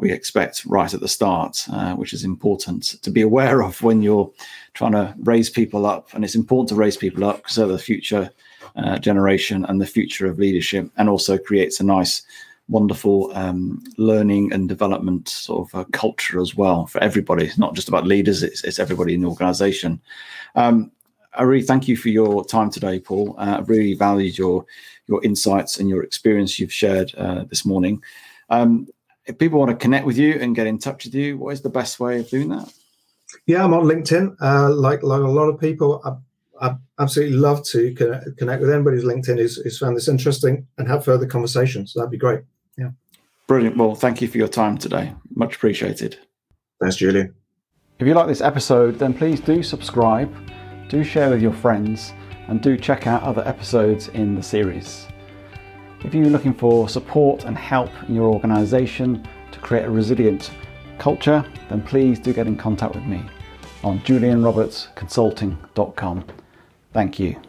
we 0.00 0.10
expect 0.10 0.64
right 0.64 0.94
at 0.94 1.00
the 1.00 1.08
start, 1.08 1.66
uh, 1.72 1.94
which 1.94 2.12
is 2.12 2.24
important 2.24 2.84
to 3.02 3.10
be 3.10 3.20
aware 3.20 3.62
of 3.62 3.82
when 3.82 4.02
you're 4.02 4.30
trying 4.72 4.92
to 4.92 5.14
raise 5.20 5.50
people 5.50 5.84
up. 5.84 6.08
And 6.14 6.24
it's 6.24 6.34
important 6.34 6.70
to 6.70 6.74
raise 6.74 6.96
people 6.96 7.24
up 7.24 7.46
they're 7.50 7.66
the 7.66 7.78
future 7.78 8.30
uh, 8.76 8.98
generation 8.98 9.64
and 9.66 9.80
the 9.80 9.86
future 9.86 10.26
of 10.26 10.38
leadership, 10.38 10.90
and 10.96 11.08
also 11.08 11.36
creates 11.36 11.80
a 11.80 11.84
nice, 11.84 12.22
wonderful 12.68 13.30
um, 13.34 13.82
learning 13.98 14.52
and 14.52 14.68
development 14.68 15.28
sort 15.28 15.68
of 15.68 15.80
uh, 15.80 15.84
culture 15.92 16.40
as 16.40 16.54
well 16.54 16.86
for 16.86 17.02
everybody. 17.02 17.44
It's 17.44 17.58
not 17.58 17.74
just 17.74 17.88
about 17.88 18.06
leaders; 18.06 18.42
it's, 18.42 18.64
it's 18.64 18.78
everybody 18.78 19.14
in 19.14 19.22
the 19.22 19.28
organisation. 19.28 20.00
Um, 20.54 20.92
I 21.34 21.42
really 21.44 21.64
thank 21.64 21.88
you 21.88 21.96
for 21.96 22.08
your 22.08 22.44
time 22.44 22.70
today, 22.70 22.98
Paul. 22.98 23.34
Uh, 23.38 23.56
I've 23.58 23.68
really 23.68 23.94
valued 23.94 24.36
your 24.36 24.64
your 25.06 25.22
insights 25.24 25.78
and 25.78 25.88
your 25.88 26.02
experience 26.02 26.58
you've 26.58 26.72
shared 26.72 27.14
uh, 27.16 27.44
this 27.44 27.64
morning. 27.64 28.02
Um, 28.48 28.88
if 29.26 29.38
people 29.38 29.58
want 29.58 29.70
to 29.70 29.76
connect 29.76 30.06
with 30.06 30.16
you 30.18 30.34
and 30.40 30.54
get 30.54 30.66
in 30.66 30.78
touch 30.78 31.04
with 31.04 31.14
you, 31.14 31.38
what 31.38 31.52
is 31.52 31.62
the 31.62 31.68
best 31.68 32.00
way 32.00 32.20
of 32.20 32.28
doing 32.28 32.48
that? 32.50 32.72
Yeah, 33.46 33.64
I'm 33.64 33.74
on 33.74 33.84
LinkedIn. 33.84 34.36
Uh, 34.40 34.70
like 34.70 35.02
like 35.02 35.20
a 35.20 35.28
lot 35.28 35.48
of 35.48 35.60
people, 35.60 36.00
I, 36.04 36.68
I 36.68 36.76
absolutely 36.98 37.36
love 37.36 37.64
to 37.66 37.94
connect, 37.94 38.36
connect 38.38 38.60
with 38.60 38.70
anybody 38.70 38.96
who's 38.96 39.04
LinkedIn 39.04 39.38
who's, 39.38 39.56
who's 39.56 39.78
found 39.78 39.96
this 39.96 40.08
interesting 40.08 40.66
and 40.78 40.88
have 40.88 41.04
further 41.04 41.26
conversations. 41.26 41.94
That'd 41.94 42.10
be 42.10 42.18
great. 42.18 42.40
Yeah. 42.76 42.90
Brilliant. 43.46 43.76
Well, 43.76 43.94
thank 43.94 44.20
you 44.20 44.28
for 44.28 44.38
your 44.38 44.48
time 44.48 44.78
today. 44.78 45.12
Much 45.34 45.56
appreciated. 45.56 46.18
Thanks, 46.80 46.96
Julian. 46.96 47.34
If 47.98 48.06
you 48.06 48.14
like 48.14 48.28
this 48.28 48.40
episode, 48.40 48.98
then 48.98 49.12
please 49.12 49.40
do 49.40 49.62
subscribe, 49.62 50.34
do 50.90 51.02
share 51.04 51.30
with 51.30 51.40
your 51.40 51.52
friends, 51.52 52.12
and 52.48 52.60
do 52.60 52.76
check 52.76 53.06
out 53.06 53.22
other 53.22 53.46
episodes 53.46 54.08
in 54.08 54.34
the 54.34 54.42
series. 54.42 55.06
If 56.04 56.12
you're 56.12 56.26
looking 56.26 56.52
for 56.52 56.88
support 56.88 57.44
and 57.44 57.56
help 57.56 57.90
in 58.08 58.16
your 58.16 58.26
organisation 58.26 59.24
to 59.52 59.60
create 59.60 59.84
a 59.84 59.90
resilient 59.90 60.50
culture, 60.98 61.44
then 61.68 61.80
please 61.82 62.18
do 62.18 62.32
get 62.32 62.48
in 62.48 62.56
contact 62.56 62.96
with 62.96 63.04
me 63.04 63.22
on 63.84 64.00
julianrobertsconsulting.com. 64.00 66.24
Thank 66.92 67.20
you. 67.20 67.40